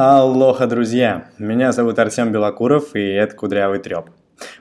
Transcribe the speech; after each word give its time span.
Аллоха, 0.00 0.68
друзья! 0.68 1.26
Меня 1.40 1.72
зовут 1.72 1.98
Артем 1.98 2.30
Белокуров, 2.30 2.94
и 2.94 3.00
это 3.00 3.34
«Кудрявый 3.34 3.80
треп». 3.80 4.10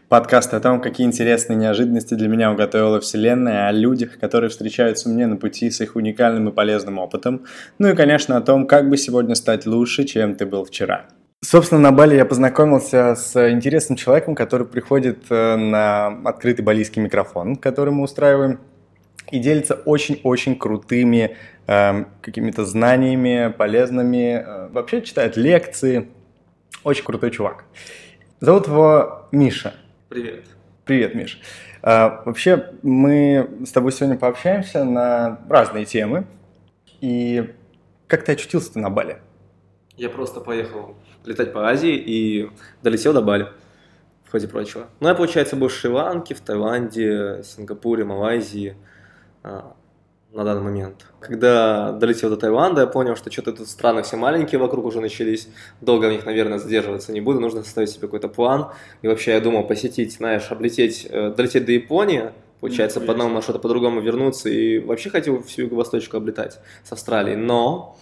Подкаст 0.10 0.52
о 0.56 0.60
том, 0.60 0.82
какие 0.82 1.06
интересные 1.06 1.58
неожиданности 1.58 2.16
для 2.16 2.28
меня 2.28 2.52
уготовила 2.52 3.00
Вселенная, 3.00 3.68
о 3.68 3.72
людях, 3.72 4.18
которые 4.18 4.50
встречаются 4.50 5.10
мне 5.10 5.28
на 5.28 5.38
пути 5.38 5.70
с 5.70 5.80
их 5.80 5.96
уникальным 5.96 6.50
и 6.50 6.52
полезным 6.52 6.98
опытом, 6.98 7.46
ну 7.78 7.90
и, 7.90 7.96
конечно, 7.96 8.36
о 8.36 8.42
том, 8.42 8.66
как 8.66 8.90
бы 8.90 8.98
сегодня 8.98 9.36
стать 9.36 9.68
лучше, 9.68 10.06
чем 10.06 10.34
ты 10.34 10.48
был 10.48 10.66
вчера. 10.66 11.06
Собственно, 11.46 11.82
на 11.82 11.92
Бали 11.92 12.16
я 12.16 12.26
познакомился 12.26 13.14
с 13.14 13.52
интересным 13.52 13.96
человеком, 13.96 14.34
который 14.34 14.66
приходит 14.66 15.20
э, 15.30 15.56
на 15.56 16.08
открытый 16.26 16.66
балийский 16.66 17.00
микрофон, 17.00 17.58
который 17.58 17.94
мы 17.94 18.06
устраиваем, 18.06 18.60
и 19.32 19.40
делится 19.40 19.76
очень-очень 19.76 20.58
крутыми 20.58 21.38
э, 21.68 22.06
какими-то 22.22 22.66
знаниями, 22.66 23.52
полезными. 23.52 24.44
Э, 24.44 24.68
вообще 24.70 25.02
читает 25.02 25.36
лекции. 25.38 26.10
Очень 26.84 27.04
крутой 27.04 27.32
чувак. 27.32 27.66
Зовут 28.40 28.68
его 28.68 29.28
Миша. 29.32 29.74
Привет. 30.10 30.46
Привет, 30.86 31.16
Миш. 31.16 31.42
Э, 31.84 32.22
вообще, 32.26 32.72
мы 32.84 33.50
с 33.66 33.72
тобой 33.72 33.92
сегодня 33.92 34.18
пообщаемся 34.18 34.84
на 34.86 35.42
разные 35.50 35.86
темы. 35.86 36.26
И 37.02 37.54
как 38.08 38.24
ты 38.24 38.32
очутился 38.32 38.80
на 38.80 38.90
Бали? 38.90 39.18
Я 39.98 40.10
просто 40.10 40.40
поехал 40.40 40.96
летать 41.26 41.52
по 41.52 41.70
Азии 41.70 41.96
и 41.96 42.50
долетел 42.82 43.14
до 43.14 43.22
Бали 43.22 43.48
в 44.24 44.32
ходе 44.32 44.48
прочего. 44.48 44.88
Ну, 45.00 45.10
я, 45.10 45.16
получается, 45.16 45.56
был 45.56 45.68
в 45.68 45.74
Шри-Ланке, 45.74 46.36
в 46.36 46.42
Таиланде, 46.42 47.42
Сингапуре, 47.44 48.06
Малайзии 48.06 48.76
на 49.44 50.44
данный 50.44 50.62
момент. 50.62 51.06
Когда 51.20 51.92
долетел 51.94 52.30
до 52.30 52.38
Таиланда, 52.38 52.82
я 52.82 52.88
понял, 52.88 53.16
что 53.16 53.32
что-то 53.32 53.54
тут 53.54 53.68
страны 53.68 54.04
все 54.04 54.18
маленькие 54.18 54.60
вокруг 54.60 54.86
уже 54.86 55.02
начались. 55.02 55.48
Долго 55.82 56.06
в 56.08 56.12
них, 56.12 56.26
наверное, 56.26 56.60
задерживаться 56.60 57.12
не 57.12 57.22
буду. 57.22 57.40
Нужно 57.40 57.64
составить 57.64 57.90
себе 57.90 58.02
какой-то 58.02 58.28
план. 58.28 58.68
И 59.02 59.08
вообще 59.08 59.32
я 59.32 59.40
думал 59.40 59.66
посетить, 59.66 60.14
знаешь, 60.14 60.52
облететь, 60.52 61.08
э, 61.10 61.34
долететь 61.36 61.66
до 61.66 61.72
Японии, 61.72 62.32
получается, 62.60 63.02
по 63.02 63.14
одному 63.14 63.34
маршруту, 63.34 63.60
по-другому 63.60 64.02
вернуться. 64.02 64.50
И 64.50 64.80
вообще 64.80 65.10
хотел 65.10 65.42
всю 65.44 65.64
юго-восточку 65.64 66.18
облетать 66.18 66.60
с 66.84 66.92
Австралии. 66.92 67.36
Но 67.36 67.98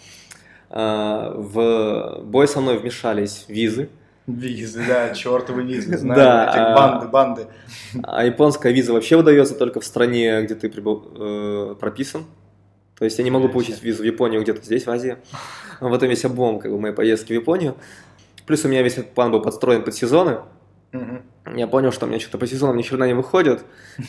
э, 0.71 1.31
в 1.35 2.21
бой 2.23 2.47
со 2.47 2.59
мной 2.59 2.79
вмешались 2.79 3.45
визы. 3.47 3.89
Визы, 4.27 4.83
да, 4.87 5.13
чертовы 5.13 5.61
визы, 5.63 5.97
знаю, 5.97 6.19
Да, 6.19 6.49
эти 6.49 6.57
а- 6.57 6.75
банды, 6.75 7.07
банды. 7.07 7.47
А 8.03 8.23
японская 8.25 8.71
виза 8.73 8.91
вообще 8.91 9.17
выдается 9.17 9.53
только 9.53 9.79
в 9.81 9.85
стране, 9.85 10.41
где 10.41 10.55
ты 10.55 10.67
прибыл, 10.67 11.11
э, 11.15 11.75
прописан. 11.79 12.25
То 12.97 13.05
есть 13.05 13.17
я 13.19 13.23
не 13.23 13.29
могу 13.29 13.49
получить 13.49 13.83
визу 13.83 14.01
в 14.01 14.05
Японию 14.05 14.41
где-то 14.41 14.63
здесь, 14.63 14.85
в 14.87 14.89
Азии. 14.89 15.17
В 15.79 15.93
этом 15.93 16.09
весь 16.09 16.25
облом 16.25 16.59
как 16.59 16.71
бы, 16.71 16.79
моей 16.79 16.93
поездки 16.93 17.33
в 17.33 17.35
Японию. 17.35 17.75
Плюс 18.47 18.65
у 18.65 18.67
меня 18.67 18.81
весь 18.81 18.93
этот 18.93 19.11
план 19.13 19.31
был 19.31 19.41
подстроен 19.41 19.83
под 19.83 19.93
сезоны. 19.93 20.37
Мгм. 20.91 21.21
Я 21.55 21.67
понял, 21.67 21.91
что 21.91 22.05
у 22.05 22.09
меня 22.09 22.19
что-то 22.19 22.37
по 22.37 22.47
сезонам 22.47 22.77
ни 22.77 22.81
хрена 22.83 23.03
не 23.03 23.13
выходит. 23.13 23.63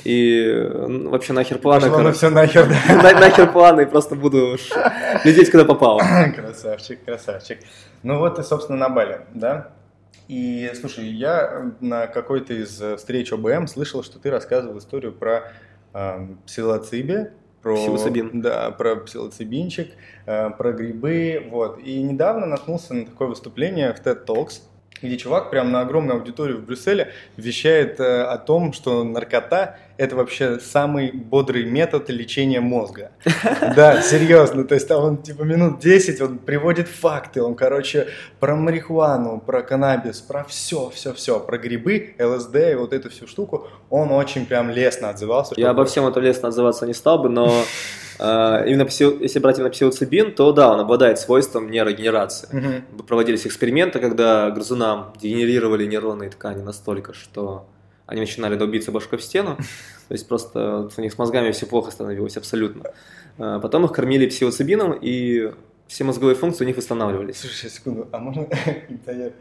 И 0.05 0.67
ну, 0.89 1.11
вообще 1.11 1.33
нахер 1.33 1.59
планы. 1.59 1.89
Пошло 1.89 2.03
на 2.03 2.13
все 2.13 2.31
нахер, 2.31 2.67
да. 2.69 2.95
На- 3.03 3.21
Нахер 3.21 3.53
планы, 3.53 3.83
и 3.83 3.87
просто 3.87 4.15
буду 4.15 4.57
лететь 5.25 5.51
куда 5.51 5.65
попало. 5.65 6.01
Красавчик, 6.35 7.05
красавчик. 7.05 7.59
Ну 8.03 8.19
вот 8.19 8.37
ты, 8.37 8.43
собственно, 8.45 8.79
на 8.79 8.89
Бали, 8.89 9.21
да? 9.35 9.73
И, 10.29 10.71
слушай, 10.79 11.07
я 11.07 11.49
э, 11.51 11.71
на 11.81 12.07
какой-то 12.07 12.55
из 12.55 12.81
э, 12.81 12.97
встреч 12.97 13.33
ОБМ 13.33 13.67
слышал, 13.67 14.03
что 14.03 14.19
ты 14.19 14.31
рассказывал 14.31 14.79
историю 14.79 15.13
про 15.13 15.53
э, 15.95 16.27
псилоцибе, 16.47 17.33
про, 17.63 17.77
Псилоцибин. 17.77 18.43
Да, 18.43 18.71
про 18.71 18.97
псилоцибинчик, 18.97 19.93
э, 20.27 20.51
про 20.51 20.73
грибы, 20.73 21.47
вот. 21.51 21.79
И 21.79 22.03
недавно 22.03 22.47
наткнулся 22.47 22.95
на 22.95 23.07
такое 23.07 23.29
выступление 23.29 23.95
в 23.95 24.01
TED 24.01 24.25
Talks, 24.25 24.63
где 25.03 25.17
чувак 25.17 25.51
прям 25.51 25.73
на 25.73 25.81
огромную 25.81 26.19
аудиторию 26.19 26.59
в 26.59 26.65
Брюсселе 26.65 27.13
вещает 27.37 28.01
э, 28.01 28.23
о 28.23 28.39
том, 28.39 28.73
что 28.73 29.05
наркота– 29.05 29.79
это 29.99 30.17
вообще 30.17 30.59
самый 30.61 31.11
бодрый 31.13 31.65
метод 31.65 32.11
лечения 32.11 32.61
мозга. 32.61 33.13
Да, 33.77 34.03
серьезно, 34.03 34.65
то 34.65 34.75
есть 34.75 34.89
там 34.89 35.03
он 35.03 35.17
типа 35.23 35.43
минут 35.43 35.81
10, 35.81 36.21
он 36.21 36.39
приводит 36.39 36.89
факты, 36.89 37.43
он, 37.43 37.55
короче, 37.55 38.09
про 38.41 38.57
марихуану, 38.57 39.43
про 39.45 39.63
каннабис, 39.63 40.21
про 40.21 40.45
все, 40.45 40.91
все, 40.91 41.13
все, 41.15 41.41
про 41.41 41.59
грибы, 41.59 42.15
ЛСД 42.19 42.57
и 42.73 42.75
вот 42.75 42.93
эту 42.93 43.11
всю 43.11 43.27
штуку, 43.27 43.69
он 43.91 44.13
очень 44.13 44.47
прям 44.47 44.71
лестно 44.71 45.11
отзывался. 45.11 45.55
Я 45.57 45.71
обо 45.71 45.85
всем 45.85 46.07
этом 46.07 46.23
лестно 46.23 46.49
отзываться 46.49 46.87
не 46.87 46.95
стал 46.95 47.19
бы, 47.19 47.29
но 47.29 47.51
э, 48.19 48.23
именно 48.67 48.87
если 48.89 49.39
брать 49.39 49.59
именно 49.59 49.71
псилоцибин, 49.71 50.35
то 50.35 50.53
да, 50.53 50.73
он 50.73 50.81
обладает 50.81 51.19
свойством 51.19 51.71
нейрогенерации. 51.71 52.49
Мгм. 52.53 53.07
Проводились 53.07 53.47
эксперименты, 53.47 53.99
когда 53.99 54.51
грызунам 54.51 55.13
дегенерировали 55.21 55.87
нейронные 55.87 56.31
ткани 56.31 56.63
настолько, 56.63 57.15
что 57.15 57.67
они 58.07 58.21
начинали 58.21 58.57
долбиться 58.57 58.93
башкой 58.93 59.19
в 59.19 59.23
стену. 59.23 59.57
То 60.09 60.13
есть 60.15 60.29
просто 60.29 60.89
у 60.97 61.01
них 61.01 61.13
с 61.13 61.19
мозгами 61.19 61.51
все 61.51 61.67
плохо 61.67 61.91
становилось 61.91 62.37
абсолютно. 62.37 62.91
Э, 63.39 63.59
Потом 63.63 63.85
их 63.85 63.93
кормили 63.93 64.27
псилоцибином, 64.27 64.93
и 65.01 65.53
все 65.89 66.05
мозговые 66.05 66.37
функции 66.37 66.65
у 66.65 66.67
них 66.67 66.77
восстанавливались. 66.77 67.41
Слушай, 67.41 67.55
сейчас, 67.55 67.75
секунду, 67.75 68.09
а 68.13 68.19
можно 68.19 68.43
интерьер 68.89 69.33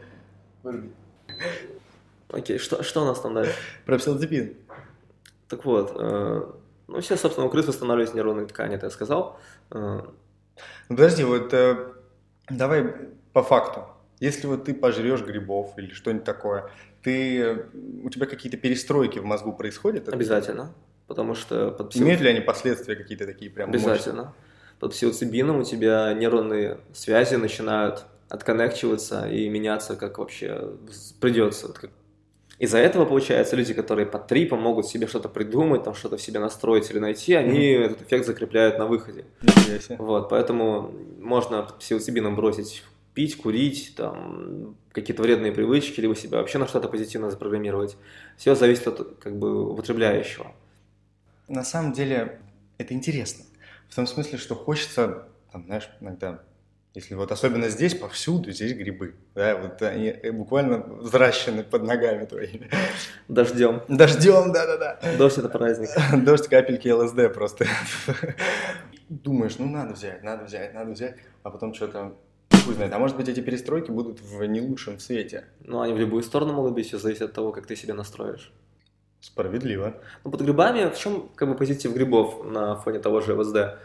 вырубить? 0.62 0.92
Окей, 2.28 2.58
что, 2.58 2.82
что 2.82 3.02
у 3.02 3.04
нас 3.04 3.20
там 3.20 3.34
дальше? 3.34 3.54
Про 3.84 3.98
псилоцибин. 3.98 4.56
Так 5.48 5.64
вот, 5.64 5.92
э, 5.98 6.42
ну 6.88 7.00
все, 7.00 7.16
собственно, 7.16 7.46
у 7.46 7.50
крыс 7.50 7.66
восстанавливались 7.68 8.14
нейронные 8.14 8.46
ткани, 8.46 8.74
это 8.74 8.86
я 8.86 8.90
сказал. 8.90 9.38
Э, 9.70 10.00
Ну 10.88 10.96
подожди, 10.96 11.22
вот 11.24 11.52
э, 11.54 11.92
давай 12.50 12.94
по 13.32 13.42
факту. 13.42 13.84
Если 14.20 14.46
вот 14.46 14.64
ты 14.64 14.74
пожрешь 14.74 15.22
грибов 15.22 15.74
или 15.76 15.90
что-нибудь 15.92 16.24
такое, 16.24 16.70
ты, 17.02 17.66
у 18.02 18.10
тебя 18.10 18.26
какие-то 18.26 18.56
перестройки 18.56 19.18
в 19.18 19.24
мозгу 19.24 19.52
происходят? 19.52 20.08
Обязательно. 20.08 20.72
Потому 21.06 21.34
что 21.34 21.70
под 21.70 21.90
псил- 21.90 22.02
Имеют 22.04 22.20
ли 22.20 22.28
они 22.30 22.40
последствия 22.40 22.96
какие-то 22.96 23.26
такие 23.26 23.50
прям 23.50 23.70
мощные? 23.70 23.92
Обязательно. 23.92 24.34
Под 24.80 24.92
псилоцибином 24.92 25.60
у 25.60 25.62
тебя 25.64 26.12
нейронные 26.14 26.78
связи 26.92 27.36
начинают 27.36 28.04
отконнекчиваться 28.28 29.28
и 29.28 29.48
меняться, 29.48 29.96
как 29.96 30.18
вообще 30.18 30.72
придется. 31.20 31.72
Из-за 32.58 32.78
этого, 32.78 33.04
получается, 33.04 33.54
люди, 33.54 33.74
которые 33.74 34.06
под 34.06 34.26
трипом 34.28 34.60
могут 34.62 34.86
себе 34.86 35.06
что-то 35.06 35.28
придумать, 35.28 35.84
там 35.84 35.94
что-то 35.94 36.16
в 36.16 36.22
себе 36.22 36.40
настроить 36.40 36.90
или 36.90 36.98
найти, 36.98 37.34
они 37.34 37.66
этот 37.72 38.02
эффект 38.02 38.26
закрепляют 38.26 38.78
на 38.78 38.86
выходе. 38.86 39.26
Вот, 39.98 40.30
поэтому 40.30 40.90
можно 41.20 41.62
псилоцибином 41.62 42.34
бросить 42.34 42.82
пить, 43.16 43.38
курить, 43.38 43.94
там, 43.96 44.76
какие-то 44.92 45.22
вредные 45.22 45.50
привычки, 45.50 45.98
либо 46.00 46.14
себя 46.14 46.36
вообще 46.36 46.58
на 46.58 46.68
что-то 46.68 46.86
позитивно 46.88 47.30
запрограммировать. 47.30 47.96
Все 48.36 48.54
зависит 48.54 48.86
от 48.88 49.16
как 49.18 49.38
бы 49.38 49.72
употребляющего. 49.72 50.52
На 51.48 51.64
самом 51.64 51.94
деле 51.94 52.38
это 52.76 52.92
интересно. 52.92 53.46
В 53.88 53.94
том 53.94 54.06
смысле, 54.06 54.36
что 54.36 54.54
хочется, 54.54 55.28
там, 55.50 55.64
знаешь, 55.64 55.88
иногда, 56.02 56.42
если 56.92 57.14
вот 57.14 57.32
особенно 57.32 57.70
здесь, 57.70 57.94
повсюду 57.94 58.52
здесь 58.52 58.74
грибы. 58.74 59.14
Да, 59.34 59.56
вот 59.56 59.80
они 59.80 60.08
э, 60.08 60.30
буквально 60.30 60.80
взращены 60.80 61.64
под 61.64 61.84
ногами 61.84 62.26
твоими. 62.26 62.68
Дождем. 63.28 63.80
Дождем, 63.88 64.52
да-да-да. 64.52 65.00
Дождь 65.16 65.38
это 65.38 65.48
праздник. 65.48 65.88
Дождь, 66.22 66.48
капельки 66.48 66.88
ЛСД 66.88 67.32
просто. 67.32 67.66
Думаешь, 69.08 69.56
ну 69.58 69.70
надо 69.70 69.94
взять, 69.94 70.22
надо 70.22 70.44
взять, 70.44 70.74
надо 70.74 70.90
взять, 70.90 71.16
а 71.44 71.50
потом 71.50 71.72
что-то, 71.72 72.14
хуй 72.66 72.74
знает. 72.74 72.92
А 72.92 72.98
может 72.98 73.16
быть 73.16 73.28
эти 73.28 73.40
перестройки 73.40 73.90
будут 73.90 74.20
в 74.20 74.44
не 74.44 74.60
лучшем 74.60 74.98
свете? 74.98 75.44
Ну, 75.60 75.80
они 75.80 75.92
в 75.94 75.98
любую 75.98 76.22
сторону 76.22 76.52
могут 76.52 76.74
быть, 76.74 76.88
все 76.88 76.98
зависит 76.98 77.22
от 77.22 77.32
того, 77.32 77.52
как 77.52 77.66
ты 77.66 77.76
себя 77.76 77.94
настроишь. 77.94 78.52
Справедливо. 79.20 79.94
Ну, 80.24 80.30
под 80.30 80.42
грибами, 80.42 80.90
в 80.90 80.98
чем 80.98 81.30
как 81.34 81.48
бы 81.48 81.54
позитив 81.54 81.94
грибов 81.94 82.44
на 82.44 82.76
фоне 82.76 82.98
того 82.98 83.20
же 83.20 83.34
ЛСД? 83.34 83.78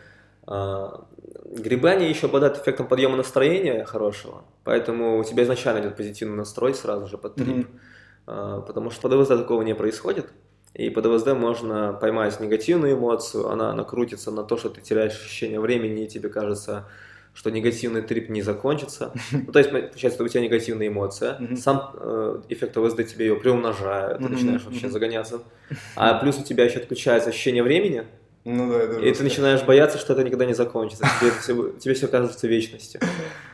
А, 0.48 1.06
Грибы, 1.46 1.90
они 1.90 2.08
еще 2.08 2.28
обладают 2.28 2.58
эффектом 2.58 2.88
подъема 2.88 3.16
настроения 3.16 3.86
хорошего, 3.86 4.44
поэтому 4.64 5.20
у 5.20 5.24
тебя 5.24 5.44
изначально 5.44 5.82
идет 5.82 5.96
позитивный 5.96 6.38
настрой 6.38 6.74
сразу 6.74 7.08
же 7.08 7.18
под 7.18 7.36
трип. 7.36 7.70
Мгм. 7.70 7.80
А, 8.28 8.62
Потому 8.62 8.90
что 8.90 9.02
под 9.02 9.14
ЛСД 9.14 9.38
такого 9.38 9.62
не 9.62 9.76
происходит, 9.76 10.28
и 10.74 10.90
под 10.90 11.06
ЛСД 11.06 11.34
можно 11.34 11.94
поймать 11.94 12.40
негативную 12.40 12.96
эмоцию, 12.96 13.50
она 13.50 13.74
накрутится 13.74 14.32
на 14.32 14.44
то, 14.44 14.58
что 14.58 14.70
ты 14.70 14.82
теряешь 14.82 15.14
ощущение 15.14 15.60
времени, 15.60 16.06
и 16.06 16.08
тебе 16.08 16.30
кажется, 16.30 16.88
что 17.34 17.50
негативный 17.50 18.02
трип 18.02 18.30
не 18.30 18.42
закончится. 18.42 19.14
Ну, 19.32 19.52
то 19.52 19.60
есть, 19.60 19.72
получается, 19.72 20.24
у 20.24 20.28
тебя 20.28 20.42
негативная 20.42 20.88
эмоция, 20.88 21.40
сам 21.58 21.92
э, 21.96 22.42
эффект 22.50 22.76
ЛСД 22.78 23.06
тебе 23.08 23.28
ее 23.28 23.36
приумножает, 23.36 24.18
ты 24.18 24.30
начинаешь 24.30 24.64
вообще 24.64 24.90
загоняться. 24.90 25.42
А 25.96 26.16
плюс 26.16 26.38
у 26.38 26.44
тебя 26.44 26.66
еще 26.66 26.80
отключается 26.80 27.30
ощущение 27.30 27.64
времени, 27.64 28.04
Ну 28.44 28.70
да, 28.72 28.80
это 28.80 29.00
и 29.00 29.14
ты 29.14 29.24
начинаешь 29.24 29.64
бояться, 29.64 29.98
что 29.98 30.14
это 30.14 30.24
никогда 30.24 30.46
не 30.46 30.54
закончится. 30.54 31.06
Тебе, 31.20 31.30
это 31.30 31.40
всё- 31.40 31.70
тебе 31.80 31.94
все 31.94 32.08
кажется 32.08 32.48
вечностью. 32.48 33.00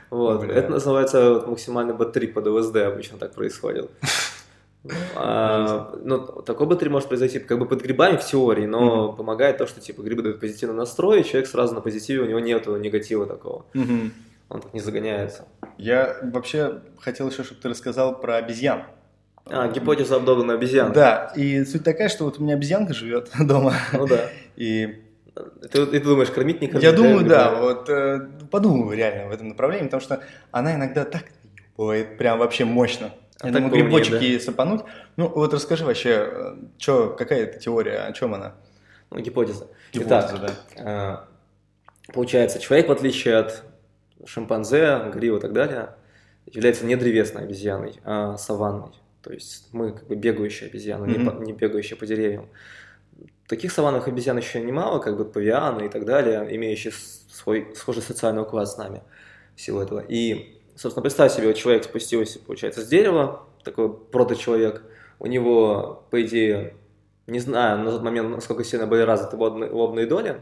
Вот. 0.09 0.39
Бля. 0.39 0.55
Это 0.55 0.69
называется 0.69 1.43
максимальный 1.45 1.93
bad 1.93 2.10
trip 2.10 2.33
под 2.33 2.47
ЛСД 2.47 2.77
обычно 2.77 3.17
так 3.17 3.33
происходит. 3.35 3.91
А, 5.15 5.95
ну, 6.03 6.19
такой 6.19 6.67
bad 6.67 6.87
может 6.87 7.09
произойти 7.09 7.39
как 7.39 7.59
бы 7.59 7.65
под 7.65 7.81
грибами 7.81 8.17
в 8.17 8.25
теории, 8.25 8.65
но 8.65 9.11
помогает 9.11 9.57
то, 9.57 9.67
что 9.67 9.81
типа 9.81 10.01
грибы 10.01 10.21
дают 10.21 10.39
позитивный 10.39 10.75
настрой, 10.75 11.21
и 11.21 11.23
человек 11.25 11.49
сразу 11.49 11.75
на 11.75 11.81
позитиве, 11.81 12.21
у 12.21 12.25
него 12.25 12.39
нет 12.39 12.67
негатива 12.67 13.25
такого. 13.25 13.65
Он 13.73 14.61
так 14.61 14.73
не 14.73 14.79
загоняется. 14.79 15.45
Я 15.77 16.17
вообще 16.21 16.79
хотел 17.01 17.29
еще, 17.29 17.43
чтобы 17.43 17.59
ты 17.61 17.67
рассказал 17.69 18.17
про 18.17 18.37
обезьян. 18.37 18.83
А, 19.45 19.67
гипотеза 19.69 20.15
обдолбанной 20.15 20.55
обезьяны. 20.55 20.93
Да, 20.93 21.33
и 21.35 21.63
суть 21.65 21.83
такая, 21.83 22.07
что 22.09 22.23
вот 22.25 22.39
у 22.39 22.43
меня 22.43 22.55
обезьянка 22.55 22.93
живет 22.93 23.29
дома. 23.39 23.73
Ну 23.93 24.07
да. 24.07 24.29
И 24.55 25.03
Ты, 25.71 25.85
ты 25.85 25.99
думаешь, 25.99 26.29
кормить, 26.29 26.61
не 26.61 26.67
кормить? 26.67 26.83
я 26.83 26.91
думаю, 26.93 27.25
да, 27.25 27.55
вот 27.55 27.89
э, 27.89 28.27
подумаю 28.49 28.97
реально 28.97 29.29
в 29.29 29.33
этом 29.33 29.49
направлении, 29.49 29.85
потому 29.85 30.01
что 30.01 30.21
она 30.51 30.75
иногда 30.75 31.03
так 31.05 31.25
ебает, 31.77 32.17
прям 32.17 32.39
вообще 32.39 32.65
мощно. 32.65 33.11
А 33.39 33.47
Я 33.47 33.53
думаю, 33.53 33.69
такого 33.71 33.83
грибочек 33.83 34.11
нет, 34.13 34.21
да? 34.21 34.25
ей 34.27 34.39
сапануть. 34.39 34.81
Ну, 35.15 35.27
вот 35.29 35.53
расскажи 35.53 35.85
вообще, 35.85 36.55
что, 36.77 37.09
какая 37.09 37.43
это 37.43 37.59
теория, 37.59 37.99
о 37.99 38.11
чем 38.13 38.33
она? 38.33 38.55
Ну, 39.11 39.19
гипотеза. 39.19 39.67
Гипотеза, 39.93 40.37
Итак, 40.75 41.25
э, 42.07 42.11
получается, 42.13 42.59
человек, 42.59 42.89
в 42.89 42.91
отличие 42.91 43.35
от 43.37 43.63
шимпанзе, 44.25 45.11
гориллы 45.13 45.37
и 45.37 45.41
так 45.41 45.53
далее, 45.53 45.95
является 46.47 46.85
не 46.85 46.95
древесной 46.95 47.43
обезьяной, 47.43 47.99
а 48.03 48.37
саванной. 48.37 48.93
То 49.21 49.31
есть 49.33 49.67
мы 49.73 49.91
как 49.91 50.07
бы 50.07 50.15
бегающие 50.15 50.69
обезьяны, 50.69 51.05
не, 51.05 51.17
Мгм. 51.17 51.37
по- 51.37 51.43
не 51.43 51.53
бегающие 51.53 51.97
по 51.97 52.05
деревьям. 52.05 52.47
Таких 53.47 53.71
саванных 53.71 54.07
обезьян 54.07 54.37
еще 54.37 54.59
немало, 54.61 54.99
как 54.99 55.15
бы 55.17 55.25
павианы 55.25 55.85
и 55.85 55.89
так 55.89 56.05
далее, 56.05 56.47
имеющие 56.55 56.91
свой 57.31 57.73
схожий 57.75 58.01
социальный 58.01 58.41
уклад 58.41 58.67
с 58.67 58.77
нами 58.77 59.03
в 59.55 59.61
силу 59.61 59.81
этого. 59.81 59.99
И, 59.99 60.56
собственно, 60.77 61.01
представь 61.01 61.33
себе, 61.33 61.47
вот 61.47 61.55
человек 61.55 61.83
спустился, 61.83 62.39
получается, 62.39 62.81
с 62.81 62.87
дерева, 62.87 63.43
такой 63.63 63.93
проточеловек, 63.93 64.83
у 65.19 65.27
него, 65.27 66.05
по 66.11 66.21
идее, 66.21 66.75
не 67.25 67.39
знаю 67.39 67.79
на 67.79 67.91
тот 67.91 68.03
момент, 68.03 68.29
насколько 68.29 68.63
сильно 68.63 68.87
были 68.87 69.01
развиты 69.01 69.35
лобные, 69.35 70.05
доли, 70.05 70.41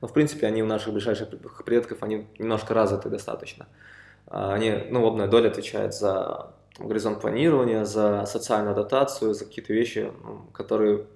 но, 0.00 0.08
в 0.08 0.12
принципе, 0.12 0.46
они 0.46 0.62
у 0.62 0.66
наших 0.66 0.92
ближайших 0.92 1.28
предков, 1.64 2.02
они 2.02 2.26
немножко 2.38 2.74
развиты 2.74 3.08
достаточно. 3.08 3.66
А, 4.26 4.52
Они, 4.54 4.72
ну, 4.90 5.02
лобная 5.02 5.26
доля 5.28 5.48
отвечает 5.48 5.94
за 5.94 6.52
там, 6.76 6.88
горизонт 6.88 7.20
планирования, 7.20 7.84
за 7.84 8.24
социальную 8.26 8.72
адаптацию, 8.72 9.34
за 9.34 9.44
какие-то 9.44 9.72
вещи, 9.72 10.12
ну, 10.22 10.46
которые, 10.52 11.06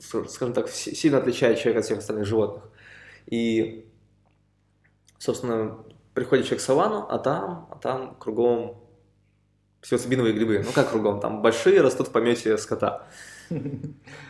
скажем 0.00 0.52
так, 0.54 0.68
си- 0.68 0.94
сильно 0.94 1.18
отличают 1.18 1.58
человека 1.58 1.80
от 1.80 1.84
всех 1.86 1.98
остальных 1.98 2.26
животных. 2.26 2.64
И, 3.26 3.86
собственно, 5.18 5.78
приходит 6.16 6.46
человек 6.46 6.62
в 6.62 6.64
саванну, 6.64 7.06
а 7.10 7.18
там, 7.18 7.68
а 7.70 7.76
там 7.76 8.16
кругом 8.18 8.82
псилоцибиновые 9.82 10.32
грибы. 10.32 10.62
Ну, 10.64 10.72
как 10.72 10.90
кругом? 10.90 11.20
Там 11.20 11.42
большие 11.42 11.82
растут 11.82 12.08
в 12.08 12.10
помете 12.10 12.58
скота. 12.58 13.06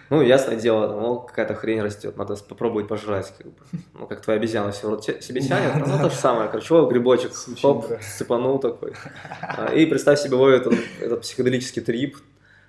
Ну, 0.09 0.23
ясное 0.23 0.55
дело, 0.55 0.87
ну, 1.01 1.19
какая-то 1.19 1.57
хрень 1.57 1.81
растет, 1.83 2.17
надо 2.17 2.37
попробовать 2.37 2.87
пожрать. 2.87 3.35
Как 3.37 3.49
бы. 3.49 3.59
Ну, 3.95 4.07
как 4.07 4.21
твоя 4.21 4.39
обезьяна 4.39 4.71
все 4.71 4.89
рот 4.89 5.05
себе 5.05 5.41
тянет, 5.41 5.85
ну, 5.85 5.99
то 5.99 6.11
же 6.11 6.15
самое. 6.15 6.49
Короче, 6.49 6.75
о, 6.75 6.87
грибочек, 6.87 7.35
Звучит, 7.35 7.61
хоп, 7.61 7.89
да. 7.89 8.59
такой. 8.59 8.93
А, 9.41 9.75
И 9.75 9.85
представь 9.87 10.21
себе, 10.21 10.37
ловит 10.37 10.61
этот, 10.61 10.79
этот 11.01 11.23
психоделический 11.23 11.83
трип. 11.83 12.19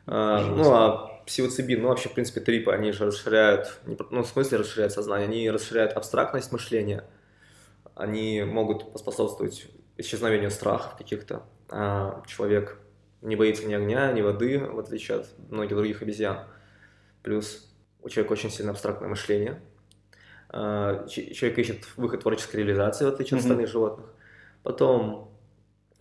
А, 0.08 0.44
Ну, 0.50 0.74
а 0.74 1.22
псилоцибин, 1.28 1.80
ну, 1.84 1.90
вообще, 1.90 2.10
в 2.10 2.14
принципе, 2.14 2.40
трипы, 2.40 2.72
они 2.72 2.92
же 2.92 3.06
расширяют, 3.06 3.78
ну, 4.10 4.24
в 4.24 4.28
смысле 4.28 4.58
расширяют 4.58 4.94
сознание, 4.94 5.28
они 5.28 5.52
расширяют 5.52 5.94
абстрактность 5.94 6.52
мышления, 6.52 7.04
они 7.98 8.44
могут 8.44 8.92
поспособствовать 8.94 9.68
исчезновению 9.98 10.52
страхов 10.52 10.96
каких-то. 10.98 11.44
А 11.70 12.24
человек 12.28 12.80
не 13.22 13.36
боится 13.36 13.66
ни 13.68 13.74
огня, 13.74 14.12
ни 14.12 14.22
воды, 14.22 14.60
в 14.60 14.80
отличие 14.80 15.18
от 15.18 15.28
многих 15.50 15.76
других 15.76 16.02
обезьян. 16.02 16.46
Плюс 17.24 17.74
у 18.02 18.10
человека 18.10 18.34
очень 18.34 18.52
сильно 18.52 18.72
абстрактное 18.72 19.10
мышление. 19.10 19.60
А, 20.50 21.06
Человек 21.08 21.58
ищет 21.58 21.98
выход 21.98 22.22
творческой 22.22 22.58
реализации, 22.58 23.06
в 23.06 23.10
отличие 23.10 23.38
от 23.38 23.44
Мгм. 23.44 23.52
остальных 23.52 23.70
животных. 23.70 24.14
Потом 24.64 25.32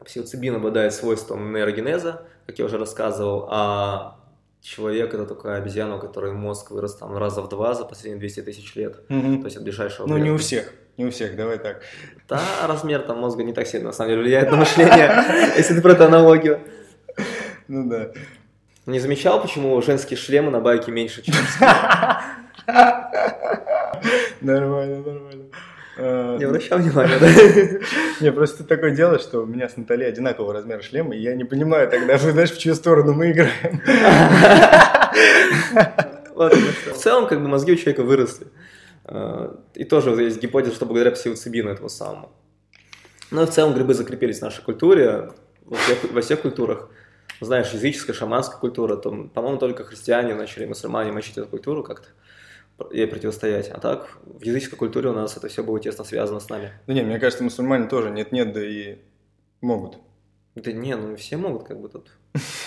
псилоцибин 0.04 0.54
обладает 0.56 0.92
свойством 0.94 1.52
нейрогенеза, 1.52 2.22
как 2.46 2.58
я 2.58 2.64
уже 2.66 2.78
рассказывал, 2.78 3.48
а 3.50 4.20
человек 4.60 5.14
это 5.14 5.26
такая 5.26 5.58
обезьяна, 5.58 5.96
у 5.96 6.00
которой 6.00 6.32
мозг 6.32 6.70
вырос 6.70 6.96
там 6.96 7.16
раза 7.16 7.40
в 7.42 7.48
два 7.48 7.74
за 7.74 7.84
последние 7.84 8.18
200 8.20 8.42
тысяч 8.42 8.74
лет. 8.76 9.02
Мгм. 9.08 9.40
То 9.40 9.46
есть 9.46 9.56
от 9.56 9.62
ближайшего 9.64 10.06
Ну, 10.06 10.16
не 10.18 10.30
у 10.30 10.36
всех, 10.36 10.72
не 10.96 11.04
у 11.04 11.10
всех, 11.10 11.36
давай 11.36 11.58
так. 11.58 11.82
Да, 12.28 12.40
размер 12.66 13.02
там 13.02 13.18
мозга 13.18 13.42
не 13.44 13.52
так 13.52 13.66
сильно 13.66 13.88
на 13.88 13.92
самом 13.92 14.10
деле 14.10 14.22
влияет 14.22 14.50
на 14.50 14.56
мышление, 14.56 15.24
если 15.56 15.74
ты 15.74 15.82
про 15.82 15.92
эту 15.92 16.04
аналогию. 16.04 16.60
Ну 17.68 17.88
да. 17.88 18.12
Не 18.86 19.00
замечал, 19.00 19.42
почему 19.42 19.80
женские 19.82 20.16
шлемы 20.16 20.50
на 20.50 20.60
байке 20.60 20.92
меньше, 20.92 21.22
чем 21.22 21.34
Нормально, 24.40 24.98
нормально. 24.98 25.44
А, 25.98 26.36
Не 26.38 26.44
обращал 26.44 26.78
внимания, 26.78 27.18
да? 27.18 27.28
Не, 28.20 28.30
просто 28.32 28.58
ты 28.58 28.64
такое 28.64 28.92
делаешь, 28.92 29.22
что 29.22 29.42
у 29.42 29.46
меня 29.46 29.68
с 29.68 29.76
Натальей 29.76 30.08
одинакового 30.08 30.52
размера 30.52 30.82
шлема, 30.82 31.14
и 31.16 31.20
я 31.20 31.34
не 31.34 31.44
понимаю 31.44 31.88
тогда, 31.90 32.16
знаешь, 32.18 32.52
в 32.52 32.58
чью 32.58 32.74
сторону 32.74 33.12
мы 33.14 33.32
играем. 33.32 33.82
Ладно, 36.34 36.58
ну. 36.86 36.92
В 36.92 36.96
целом, 36.96 37.26
как 37.26 37.40
бы 37.40 37.48
мозги 37.48 37.72
у 37.72 37.76
человека 37.76 38.02
выросли. 38.02 38.46
А, 39.08 39.58
И 39.74 39.84
тоже 39.84 40.10
есть 40.22 40.40
гипотеза, 40.42 40.74
что 40.74 40.86
благодаря 40.86 41.12
псилоцибину 41.12 41.70
этого 41.70 41.88
самого. 41.88 42.30
Ну 43.30 43.42
и 43.42 43.46
в 43.46 43.50
целом 43.50 43.74
грибы 43.74 43.94
закрепились 43.94 44.38
в 44.38 44.42
нашей 44.42 44.62
культуре, 44.62 45.30
во 45.64 45.76
всех, 45.76 46.12
во 46.12 46.20
всех 46.20 46.42
культурах. 46.42 46.90
Знаешь, 47.40 47.70
языческая, 47.72 48.14
шаманская 48.14 48.58
культура, 48.58 48.96
там, 48.96 49.28
по-моему, 49.28 49.58
только 49.58 49.84
христиане 49.84 50.34
начали, 50.34 50.64
мусульмане 50.64 51.12
мочить 51.12 51.36
эту 51.36 51.48
культуру 51.48 51.82
как-то, 51.82 52.08
ей 52.92 53.06
противостоять. 53.06 53.68
А 53.68 53.78
так, 53.78 54.08
в 54.24 54.42
языческой 54.42 54.78
культуре 54.78 55.10
у 55.10 55.12
нас 55.12 55.36
это 55.36 55.48
все 55.48 55.62
было 55.62 55.78
тесно 55.80 56.04
связано 56.04 56.40
с 56.40 56.48
нами. 56.48 56.72
Ну 56.86 56.94
не, 56.94 57.02
мне 57.02 57.18
кажется, 57.18 57.44
мусульмане 57.44 57.88
тоже 57.88 58.10
нет-нет, 58.10 58.52
да 58.52 58.64
и 58.64 58.98
могут. 59.60 59.98
Да 60.54 60.72
не, 60.72 60.96
ну 60.96 61.14
все 61.16 61.36
могут 61.36 61.64
как 61.64 61.78
бы 61.80 61.88
тут. 61.90 62.10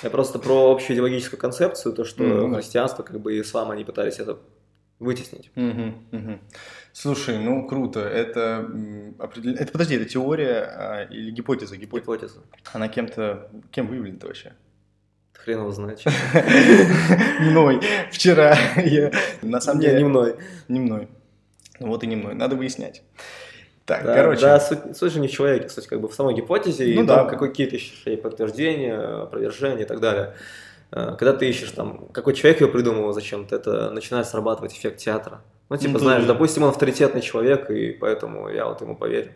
Я 0.03 0.09
просто 0.11 0.37
про 0.39 0.71
общую 0.71 0.95
идеологическую 0.95 1.39
концепцию, 1.39 1.93
то, 1.95 2.03
что 2.03 2.21
Ну, 2.23 2.49
да. 2.49 2.57
христианство, 2.57 3.01
как 3.01 3.19
бы 3.19 3.35
и 3.35 3.41
ислам, 3.41 3.71
они 3.71 3.83
пытались 3.83 4.19
это 4.19 4.37
вытеснить. 4.99 5.51
Мгм, 5.55 6.05
мгм. 6.11 6.39
Слушай, 6.93 7.37
ну 7.39 7.67
круто. 7.67 7.99
Это, 8.01 8.65
м, 8.69 9.15
определен- 9.19 9.55
это 9.57 9.71
подожди, 9.71 9.95
это 9.95 10.05
теория 10.05 10.61
а, 10.61 11.03
или 11.09 11.31
гипотеза? 11.31 11.77
Гипотеза. 11.77 12.05
Гипотеза. 12.11 12.39
Она 12.73 12.87
кем-то, 12.89 13.49
кем 13.71 13.87
выявлена 13.87 14.17
вообще? 14.21 14.53
Хрен 15.33 15.59
его 15.59 15.71
знает. 15.71 16.01
Мной. 17.39 17.79
Вчера 18.11 18.57
я, 18.75 19.11
на 19.41 19.61
самом 19.61 19.81
деле, 19.81 19.97
не 19.99 20.03
мной. 20.03 20.35
не 20.67 20.79
мной. 20.79 21.07
Ну 21.79 21.87
вот 21.87 22.03
и 22.03 22.07
не 22.07 22.15
мной. 22.17 22.35
Надо 22.35 22.55
выяснять. 22.55 23.01
Так, 23.85 24.03
Да, 24.03 24.13
короче. 24.15 24.41
да, 24.41 24.59
суть, 24.59 24.95
суть 24.97 25.13
же 25.13 25.19
не 25.19 25.27
в 25.27 25.31
человеке, 25.31 25.69
суть 25.69 25.87
как 25.87 25.99
бы 26.01 26.07
в 26.09 26.13
самой 26.13 26.35
гипотезе, 26.35 26.93
Ну 26.93 27.03
и 27.03 27.05
да. 27.07 27.23
там 27.25 27.39
какие-то 27.39 27.77
ей 28.05 28.17
подтверждения, 28.17 28.97
опровержения 29.23 29.83
и 29.83 29.87
так 29.87 29.99
далее. 29.99 30.35
Э, 30.91 31.15
Когда 31.17 31.33
ты 31.33 31.47
ищешь 31.49 31.71
там, 31.71 32.07
какой 32.11 32.33
человек 32.33 32.61
ее 32.61 32.67
придумал 32.67 33.13
зачем-то, 33.13 33.55
это 33.55 33.91
начинает 33.91 34.27
срабатывать 34.27 34.73
эффект 34.73 34.97
театра. 34.97 35.41
Ну, 35.69 35.77
типа, 35.77 35.93
Ну, 35.93 35.99
знаешь, 35.99 36.23
да. 36.23 36.33
допустим, 36.33 36.63
он 36.63 36.69
авторитетный 36.69 37.21
человек, 37.21 37.69
и 37.69 37.91
поэтому 37.91 38.49
я 38.49 38.65
вот 38.65 38.81
ему 38.81 38.95
поверю. 38.95 39.31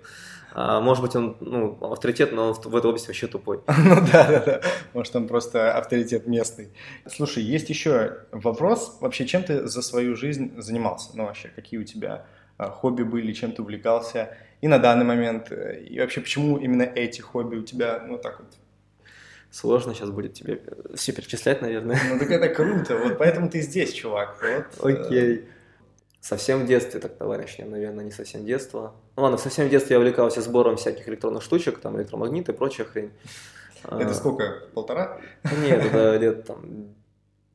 А 0.55 0.79
может 0.81 1.03
быть, 1.03 1.15
он, 1.15 1.35
ну, 1.39 1.77
авторитетный, 1.81 2.35
но 2.35 2.47
он 2.49 2.53
в 2.53 2.63
в 2.63 2.75
этой 2.75 2.87
области 2.87 3.07
вообще 3.07 3.27
тупой. 3.27 3.61
Ну 3.77 3.95
да, 4.11 4.27
да, 4.27 4.39
да. 4.45 4.61
Может, 4.93 5.15
он 5.15 5.27
просто 5.27 5.75
авторитет 5.75 6.27
местный. 6.27 6.69
Слушай, 7.07 7.43
есть 7.43 7.69
еще 7.69 8.17
вопрос. 8.31 8.97
Вообще, 9.01 9.25
чем 9.25 9.43
ты 9.43 9.67
за 9.67 9.81
свою 9.81 10.15
жизнь 10.15 10.53
занимался? 10.59 11.11
Ну, 11.15 11.25
вообще, 11.25 11.49
какие 11.55 11.79
у 11.79 11.83
тебя 11.83 12.25
а, 12.57 12.69
хобби 12.69 13.03
были, 13.03 13.31
чем 13.33 13.51
ты 13.51 13.61
увлекался? 13.63 14.35
И 14.61 14.67
на 14.67 14.77
данный 14.77 15.05
момент, 15.05 15.51
э, 15.51 15.81
и 15.81 15.99
вообще, 15.99 16.21
почему 16.21 16.57
именно 16.57 16.83
эти 16.83 17.19
хобби 17.21 17.55
у 17.57 17.63
тебя, 17.63 18.03
ну, 18.07 18.17
так 18.17 18.39
вот? 18.39 18.47
Сложно 19.53 19.93
сейчас 19.93 20.09
будет 20.09 20.33
тебе 20.33 20.63
э, 20.65 20.95
все 20.95 21.11
перечислять, 21.11 21.61
наверное. 21.61 21.99
Ну, 22.09 22.17
так 22.17 22.31
это 22.31 22.49
круто. 22.49 22.97
Вот 22.97 23.19
поэтому 23.19 23.51
ты 23.51 23.61
здесь, 23.61 23.93
чувак. 23.93 24.41
Вот, 24.41 24.89
э, 24.89 25.05
Окей. 25.05 25.45
Совсем 26.21 26.63
в 26.63 26.65
детстве, 26.65 26.99
так 26.99 27.19
давай 27.19 27.37
начнем, 27.37 27.69
наверное, 27.69 28.03
не 28.03 28.09
совсем 28.09 28.45
детство. 28.45 28.95
Ну 29.15 29.21
ладно, 29.21 29.37
совсем 29.37 29.67
в 29.67 29.69
детстве 29.69 29.93
я 29.93 29.99
увлекался 29.99 30.41
сбором 30.41 30.75
всяких 30.77 31.07
электронных 31.07 31.43
штучек, 31.43 31.77
там 31.77 31.95
электромагниты 31.97 32.51
и 32.51 32.55
прочая 32.55 32.87
хрень. 32.87 33.11
Это 33.83 34.09
А, 34.09 34.13
сколько? 34.15 34.63
Полтора? 34.73 35.21
Нет, 35.61 35.85
это 35.85 36.17
лет 36.17 36.47
там 36.47 36.95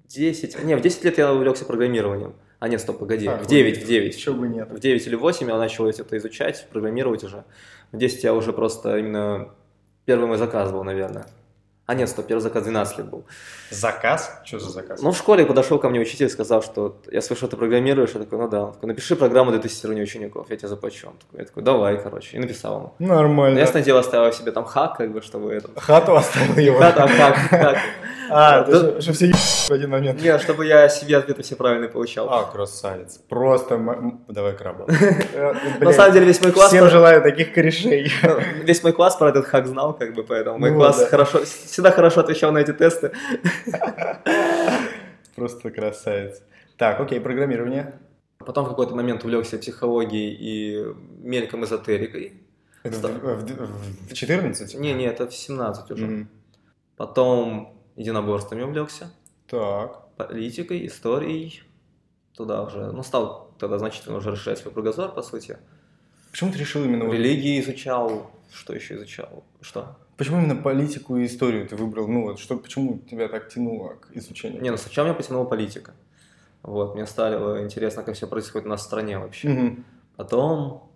10. 0.07 0.63
Не, 0.63 0.77
в 0.77 0.81
10 0.81 1.03
лет 1.03 1.19
я 1.19 1.33
увлекся 1.33 1.65
программированием. 1.65 2.37
А 2.61 2.69
нет, 2.69 2.81
стоп, 2.81 3.01
погоди, 3.01 3.27
А, 3.27 3.39
в 3.39 3.47
9, 3.49 3.83
в 3.83 3.87
9. 3.89 4.17
Чего 4.17 4.37
бы 4.37 4.47
нет. 4.47 4.71
В 4.71 4.79
9 4.79 5.05
или 5.05 5.17
8 5.17 5.49
я 5.49 5.59
начал 5.59 5.89
это 5.89 6.17
изучать, 6.17 6.65
программировать 6.71 7.25
уже. 7.25 7.45
В 7.91 7.99
10 7.99 8.23
я 8.23 8.35
уже 8.35 8.53
просто 8.53 8.99
именно 8.99 9.53
первый 10.05 10.29
мой 10.29 10.39
заказ 10.39 10.71
был, 10.71 10.85
наверное. 10.85 11.27
А 11.89 11.95
нет, 11.95 12.11
стоп, 12.11 12.27
первый 12.27 12.43
заказ 12.43 12.65
12 12.65 12.99
лет 12.99 13.07
был. 13.09 13.25
Заказ? 13.71 14.43
Что 14.45 14.59
за 14.59 14.69
заказ? 14.69 15.01
Ну, 15.01 15.11
в 15.11 15.17
школе 15.17 15.47
подошел 15.47 15.79
ко 15.79 15.89
мне 15.89 15.99
учитель, 16.01 16.29
сказал, 16.29 16.63
что 16.63 16.99
я 17.11 17.23
слышу, 17.23 17.49
ты 17.49 17.57
программируешь. 17.57 18.11
Я 18.13 18.21
такой, 18.21 18.39
ну 18.39 18.47
да. 18.47 18.65
Он 18.65 18.73
такой, 18.75 18.89
напиши 18.89 19.17
программу 19.17 19.53
для 19.53 19.59
тестирования 19.59 20.03
учеников, 20.03 20.51
я 20.51 20.59
тебе 20.59 20.69
заплачу. 20.69 21.09
Он 21.09 21.15
такой, 21.17 21.41
я 21.41 21.47
такой, 21.47 21.63
давай, 21.63 21.97
короче. 21.97 22.37
И 22.37 22.41
написал 22.41 22.77
ему. 22.77 22.95
Нормально. 22.99 23.59
Ясное 23.59 23.83
дело, 23.83 24.01
оставил 24.01 24.31
себе 24.35 24.53
там 24.53 24.67
хак, 24.67 24.99
как 24.99 25.13
бы, 25.13 25.23
чтобы 25.23 25.55
это... 25.55 25.71
Хату 25.81 26.15
оставил 26.15 26.59
его? 26.59 26.79
Да, 26.79 26.93
там 26.93 27.09
хак, 27.09 27.37
хак. 27.37 27.79
А, 28.31 28.65
Да. 28.65 29.01
что 29.01 29.13
все 29.13 29.33
в 29.33 29.71
один 29.71 29.91
момент. 29.91 30.21
Нет, 30.23 30.41
чтобы 30.43 30.67
я 30.67 30.89
себе 30.89 31.17
ответы 31.17 31.43
все 31.43 31.57
правильные 31.57 31.89
получал. 31.89 32.29
А, 32.31 32.45
красавец. 32.45 33.19
Просто... 33.29 33.79
Давай 34.29 34.55
краба. 34.57 34.87
На 35.81 35.93
самом 35.93 36.13
деле 36.13 36.27
весь 36.27 36.41
мой 36.43 36.53
класс... 36.53 36.69
Всем 36.69 36.89
желаю 36.91 37.23
таких 37.23 37.53
корешей. 37.53 38.11
Ну, 38.23 38.39
Весь 38.65 38.83
мой 38.83 38.93
класс 38.93 39.17
про 39.17 39.31
этот 39.31 39.47
хак 39.47 39.67
знал, 39.67 39.95
как 39.97 40.15
бы, 40.15 40.23
поэтому 40.25 40.59
мой 40.59 40.71
Ну, 40.71 40.77
класс 40.77 41.07
хорошо, 41.11 41.45
всегда 41.45 41.91
хорошо 41.91 42.21
отвечал 42.21 42.53
на 42.53 42.59
эти 42.59 42.73
тесты. 42.73 43.13
Просто 45.35 45.71
красавец. 45.71 46.43
Так, 46.77 47.01
окей, 47.01 47.21
программирование. 47.21 47.95
Потом 48.39 48.65
в 48.65 48.69
какой-то 48.69 48.95
момент 48.95 49.25
увлекся 49.25 49.59
психологией 49.59 50.33
и 50.39 50.85
мельком 51.23 51.65
эзотерикой. 51.65 52.35
Это 52.83 53.09
в, 53.09 53.45
в- 53.45 54.11
в 54.11 54.15
14? 54.15 54.75
Не, 54.79 54.93
не, 54.95 55.05
это 55.07 55.27
в 55.27 55.35
17 55.35 55.91
уже. 55.91 56.27
Потом 56.97 57.78
единоборствами 57.99 58.63
увлекся, 58.63 59.11
Так. 59.49 60.15
политикой, 60.17 60.87
историей. 60.87 61.63
Туда 62.35 62.63
уже, 62.63 62.93
ну, 62.93 63.03
стал 63.03 63.53
тогда 63.59 63.79
значительно 63.79 64.17
уже 64.17 64.31
расширять 64.31 64.59
свой 64.59 64.73
кругозор, 64.73 65.13
по 65.13 65.23
сути. 65.23 65.59
Почему 66.31 66.53
ты 66.53 66.59
решил 66.59 66.85
именно... 66.85 67.11
Религии 67.11 67.61
изучал, 67.61 68.31
что 68.53 68.73
еще 68.73 68.95
изучал? 68.95 69.43
Что? 69.61 69.97
Почему 70.17 70.39
именно 70.39 70.57
политику 70.57 71.17
и 71.17 71.27
историю 71.27 71.67
ты 71.67 71.75
выбрал? 71.77 72.07
Ну 72.07 72.23
вот, 72.23 72.39
что, 72.39 72.57
почему 72.57 72.99
тебя 73.11 73.29
так 73.29 73.49
тянуло 73.49 73.95
к 73.95 74.11
изучению? 74.13 74.63
Не, 74.63 74.71
ну 74.71 74.77
сначала 74.77 75.07
меня 75.07 75.15
потянула 75.15 75.45
политика. 75.45 75.95
Вот, 76.63 76.95
мне 76.95 77.07
стало 77.07 77.65
интересно, 77.65 78.03
как 78.03 78.15
все 78.15 78.27
происходит 78.27 78.67
у 78.67 78.71
нас 78.71 78.81
в 78.81 78.85
стране 78.85 79.19
вообще. 79.19 79.49
Мгм. 79.49 79.85
Потом, 80.17 80.91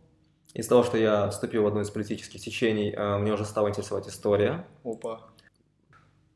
из 0.55 0.67
того, 0.67 0.83
что 0.85 0.97
я 0.97 1.29
вступил 1.31 1.63
в 1.63 1.67
одно 1.67 1.81
из 1.81 1.91
политических 1.91 2.41
течений, 2.41 2.93
э, 2.93 3.19
мне 3.19 3.33
уже 3.33 3.45
стала 3.45 3.69
интересовать 3.69 4.09
история. 4.09 4.67
Опа. 4.85 5.32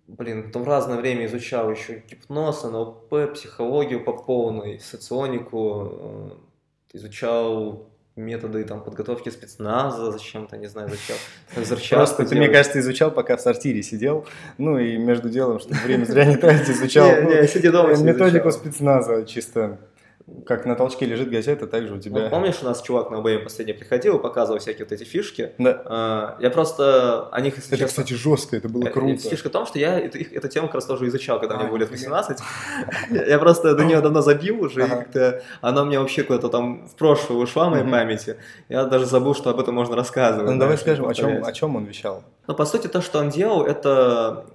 Блин, 0.09 0.45
потом 0.45 0.63
в 0.63 0.69
разное 0.69 0.99
время 0.99 1.27
изучал 1.27 1.71
еще 1.71 2.03
гипноз, 2.09 2.63
НЛП, 2.63 3.33
психологию 3.35 4.05
по 4.05 4.13
полной, 4.13 4.79
соционику, 4.79 5.89
э, 5.91 6.31
изучал 6.93 7.89
методы 8.15 8.65
там, 8.65 8.83
подготовки 8.83 9.29
спецназа 9.29 10.11
зачем-то, 10.13 10.57
не 10.57 10.69
знаю 10.69 10.89
зачем. 10.89 11.17
Просто 11.99 12.25
ты, 12.25 12.35
мне 12.37 12.49
кажется, 12.49 12.79
изучал, 12.81 13.11
пока 13.11 13.37
в 13.37 13.41
сортире 13.41 13.83
сидел. 13.83 14.27
Ну 14.59 14.79
и 14.79 14.97
между 14.97 15.29
делом, 15.29 15.59
чтобы 15.59 15.77
время 15.81 16.05
зря 16.05 16.25
не 16.25 16.37
тратить, 16.37 16.71
изучал 16.77 17.09
ну, 17.23 18.05
методику 18.05 18.51
спецназа 18.53 19.25
чисто. 19.27 19.79
Как 20.45 20.67
на 20.67 20.75
толчке 20.75 21.07
лежит 21.07 21.31
газета, 21.31 21.69
так 21.69 21.87
же 21.87 21.95
у 21.95 21.99
тебя. 22.01 22.23
Вот 22.23 22.31
помнишь, 22.31 22.57
у 22.61 22.65
нас 22.65 22.83
чувак 22.83 23.11
на 23.13 23.19
ОБМ 23.19 23.45
последний 23.45 23.75
приходил 23.75 24.19
и 24.19 24.23
показывал 24.23 24.59
всякие 24.59 24.85
вот 24.85 24.91
эти 24.93 25.05
фишки? 25.05 25.53
Да. 25.59 26.37
Э, 26.39 26.43
Я 26.43 26.51
просто 26.51 27.29
о 27.31 27.41
них, 27.41 27.55
если 27.55 27.69
Это, 27.77 27.85
честно, 27.85 28.03
кстати, 28.03 28.15
жестко, 28.19 28.57
это 28.57 28.69
было 28.69 28.87
Э, 28.89 28.91
круто. 28.91 29.21
Фишка 29.29 29.49
в 29.51 29.53
том, 29.53 29.67
что 29.67 29.79
я 29.79 30.01
эту, 30.01 30.19
эту 30.19 30.49
тему 30.49 30.67
как 30.67 30.77
раз 30.77 30.87
тоже 30.87 31.07
изучал, 31.07 31.39
когда 31.39 31.55
мне 31.57 31.67
А, 31.67 31.69
было 31.69 31.77
лет 31.77 31.93
офигеть. 31.93 32.09
18. 32.09 32.39
Я 33.29 33.39
просто 33.39 33.77
до 33.77 33.85
нее 33.85 34.01
давно 34.01 34.21
забил 34.21 34.63
уже, 34.63 34.85
и 34.85 34.89
как-то 34.89 35.43
она 35.61 35.83
у 35.83 35.85
меня 35.85 36.01
вообще 36.01 36.25
куда-то 36.25 36.49
там 36.49 36.89
в 36.89 36.97
прошлое 36.97 37.39
ушла 37.39 37.69
в 37.69 37.71
моей 37.71 37.89
памяти. 37.89 38.37
Я 38.69 38.85
даже 38.85 39.07
забыл, 39.07 39.33
что 39.35 39.51
об 39.51 39.61
этом 39.61 39.77
можно 39.77 39.95
рассказывать. 39.95 40.51
Ну 40.51 40.59
давай 40.59 40.77
скажем, 40.77 41.07
о 41.07 41.53
чем 41.53 41.77
он 41.77 41.85
вещал. 41.85 42.25
Ну, 42.49 42.55
по 42.55 42.65
сути, 42.65 42.87
то, 42.89 43.01
что 43.01 43.19
он 43.21 43.29
делал, 43.31 43.65
это 43.65 44.47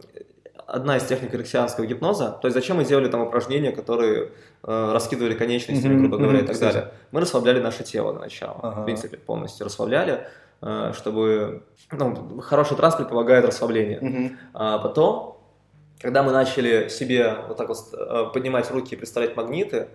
одна 0.72 0.98
из 0.98 1.04
техник 1.04 1.34
рексианского 1.34 1.86
гипноза. 1.86 2.38
То 2.42 2.48
есть, 2.48 2.56
зачем 2.56 2.78
мы 2.78 2.86
делали 2.86 3.08
там 3.10 3.22
упражнения, 3.22 3.72
которые 3.72 4.30
э, 4.64 4.92
раскидывали 4.94 5.34
конечностями, 5.36 5.94
Мгм, 5.94 6.02
грубо 6.02 6.18
говоря, 6.18 6.38
мгм, 6.40 6.44
и 6.44 6.48
так 6.48 6.54
кстати. 6.56 6.74
далее. 6.74 6.92
Мы 7.12 7.22
расслабляли 7.22 7.60
наше 7.62 7.84
тело 7.84 8.12
для 8.14 8.22
начала. 8.22 8.60
Ага. 8.64 8.82
В 8.82 8.86
принципе, 8.86 9.18
полностью 9.18 9.66
расслабляли, 9.66 10.26
э, 10.62 10.94
чтобы... 10.96 11.64
Ну, 11.92 12.40
хороший 12.42 12.78
транспорт 12.78 13.10
помогает 13.10 13.46
расслаблению. 13.46 14.38
А 14.54 14.78
потом, 14.78 15.38
когда 16.00 16.24
мы 16.24 16.32
начали 16.32 16.88
себе 16.88 17.36
вот 17.48 17.58
так 17.58 17.68
вот 17.68 17.78
э, 17.94 18.26
поднимать 18.34 18.72
руки 18.72 18.96
и 18.96 18.98
представлять 18.98 19.36
магниты, 19.36 19.88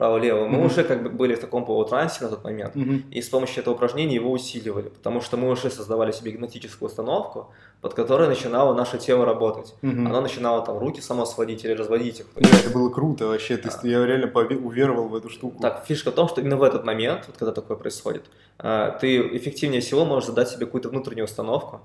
право-лево, 0.00 0.46
мы 0.46 0.64
уже 0.64 0.82
как 0.82 1.02
бы 1.02 1.10
были 1.10 1.34
в 1.34 1.40
таком 1.40 1.66
полутрансе 1.66 2.24
на 2.24 2.30
тот 2.30 2.42
момент. 2.42 2.74
И 3.10 3.20
с 3.20 3.28
помощью 3.28 3.60
этого 3.60 3.74
упражнения 3.74 4.14
его 4.14 4.32
усиливали, 4.32 4.88
потому 4.88 5.20
что 5.20 5.36
мы 5.36 5.50
уже 5.50 5.70
создавали 5.70 6.10
себе 6.10 6.30
гипнотическую 6.32 6.88
установку, 6.88 7.50
под 7.82 7.92
которой 7.92 8.26
начинало 8.26 8.74
наше 8.74 8.96
тело 8.96 9.26
работать. 9.26 9.74
Мгм. 9.82 10.06
Оно 10.06 10.22
начинало 10.22 10.64
там 10.64 10.78
руки 10.78 11.02
само 11.02 11.26
сводить 11.26 11.66
или 11.66 11.72
разводить 11.72 12.20
их. 12.20 12.26
Бля, 12.34 12.48
это 12.48 12.70
было 12.70 12.88
круто 12.88 13.26
вообще, 13.26 13.58
ты, 13.58 13.68
я 13.88 14.06
реально 14.06 14.32
уверовал 14.66 15.08
в 15.08 15.14
эту 15.14 15.28
штуку. 15.28 15.60
Так, 15.60 15.84
фишка 15.86 16.10
в 16.12 16.14
том, 16.14 16.28
что 16.28 16.40
именно 16.40 16.56
в 16.56 16.62
этот 16.62 16.86
момент, 16.86 17.24
вот 17.26 17.36
когда 17.36 17.52
такое 17.52 17.76
происходит, 17.76 18.24
э, 18.58 18.92
ты 19.02 19.18
эффективнее 19.36 19.82
всего 19.82 20.06
можешь 20.06 20.28
задать 20.28 20.48
себе 20.48 20.64
какую-то 20.64 20.88
внутреннюю 20.88 21.26
установку, 21.26 21.80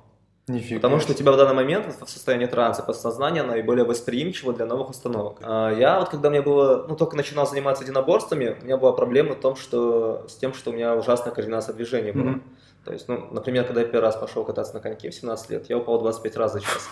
Нифига. 0.48 0.80
Потому 0.80 1.00
что 1.00 1.14
у 1.14 1.16
тебя 1.16 1.32
в 1.32 1.38
данный 1.38 1.56
момент 1.56 1.88
в 2.00 2.08
состоянии 2.08 2.46
транса 2.46 2.84
подсознание 2.84 3.42
наиболее 3.42 3.84
восприимчиво 3.84 4.54
для 4.54 4.68
новых 4.68 4.92
установок. 4.92 5.38
А 5.42 5.72
Я 5.72 6.00
вот 6.00 6.10
когда 6.10 6.30
мне 6.30 6.42
было, 6.42 6.86
ну 6.88 6.96
только 6.96 7.18
начинал 7.18 7.48
заниматься 7.48 7.84
единоборствами, 7.84 8.56
у 8.62 8.66
меня 8.66 8.78
была 8.78 8.92
проблема 8.92 9.34
в 9.34 9.40
том, 9.40 9.56
что 9.56 10.26
с 10.28 10.36
тем, 10.36 10.54
что 10.54 10.70
у 10.70 10.74
меня 10.74 10.96
ужасная 10.96 11.34
координация 11.34 11.74
движения 11.74 12.14
была. 12.14 12.32
Мгм. 12.32 12.44
То 12.86 12.94
есть, 12.94 13.08
ну, 13.08 13.28
например, 13.32 13.64
когда 13.66 13.82
я 13.82 13.88
первый 13.88 14.04
раз 14.06 14.16
пошел 14.16 14.44
кататься 14.46 14.76
на 14.76 14.80
коньке 14.80 15.10
в 15.10 15.16
17 15.16 15.50
лет, 15.50 15.66
я 15.70 15.78
упал 15.80 16.00
25 16.00 16.38
раз 16.38 16.54
за 16.54 16.62
час. 16.62 16.88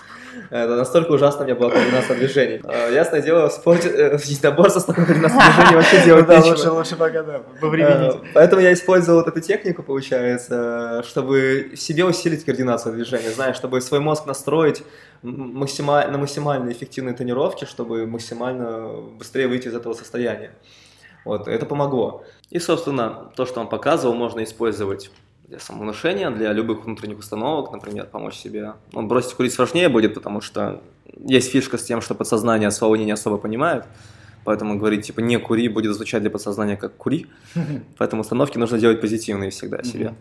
Это 0.50 0.76
настолько 0.76 1.12
ужасно 1.12 1.42
у 1.42 1.44
меня 1.46 1.54
была 1.54 1.70
координация 1.70 2.18
движений. 2.18 2.62
А, 2.64 2.90
Ясное 2.90 3.22
дело, 3.22 3.48
в 3.48 3.54
спорте, 3.54 3.90
э, 3.90 4.18
в 4.18 4.26
единоборстве 4.26 4.82
с 4.82 4.86
такой 4.86 5.06
координацией 5.06 5.44
движений 5.56 5.76
вообще 5.76 6.04
делать 6.04 6.26
Да, 6.26 6.38
нечего. 6.38 6.50
лучше, 6.50 6.72
лучше 6.72 6.96
пока, 6.96 7.22
да, 7.22 7.44
повременить. 7.62 8.16
Э, 8.16 8.20
Поэтому 8.34 8.64
я 8.64 8.74
использовал 8.74 9.20
вот 9.20 9.28
эту 9.28 9.40
технику, 9.40 9.84
получается, 9.84 11.04
чтобы 11.08 11.74
в 11.76 11.80
себе 11.80 12.06
усилить 12.06 12.44
координацию 12.44 12.96
движения, 12.96 13.30
знаешь, 13.30 13.56
чтобы 13.56 13.80
свой 13.80 14.00
мозг 14.00 14.26
настроить 14.26 14.82
на 15.22 16.18
максимально 16.18 16.72
эффективные 16.72 17.14
тренировки, 17.14 17.66
чтобы 17.66 18.08
максимально 18.08 18.88
быстрее 19.20 19.48
выйти 19.48 19.68
из 19.68 19.76
этого 19.76 19.94
состояния. 19.94 20.54
Вот, 21.24 21.48
это 21.48 21.68
помогло. 21.68 22.24
И, 22.50 22.58
собственно, 22.58 23.32
то, 23.36 23.46
что 23.46 23.62
он 23.62 23.70
показывал, 23.70 24.16
можно 24.16 24.44
использовать 24.44 25.12
для 25.48 25.60
самовнушения, 25.60 26.30
для 26.32 26.54
любых 26.54 26.86
внутренних 26.86 27.20
установок, 27.20 27.72
например, 27.72 28.06
помочь 28.06 28.36
себе. 28.36 28.74
Он 28.94 29.08
бросить 29.08 29.34
курить 29.34 29.54
сложнее 29.54 29.90
будет, 29.90 30.14
потому 30.14 30.42
что 30.42 30.82
есть 31.18 31.52
фишка 31.52 31.78
с 31.78 31.84
тем, 31.84 32.02
что 32.02 32.16
подсознание 32.16 32.72
слова 32.72 32.96
не 32.96 33.12
особо 33.12 33.38
понимает. 33.38 33.86
Поэтому 34.46 34.78
говорить, 34.78 35.06
типа, 35.06 35.22
не 35.22 35.38
кури, 35.40 35.70
будет 35.70 35.96
звучать 35.96 36.22
для 36.22 36.30
подсознания 36.30 36.76
как 36.76 36.96
кури. 36.98 37.28
Поэтому 37.98 38.22
установки 38.22 38.58
нужно 38.58 38.78
делать 38.78 39.00
позитивные 39.00 39.52
всегда 39.52 39.84
себе. 39.84 40.16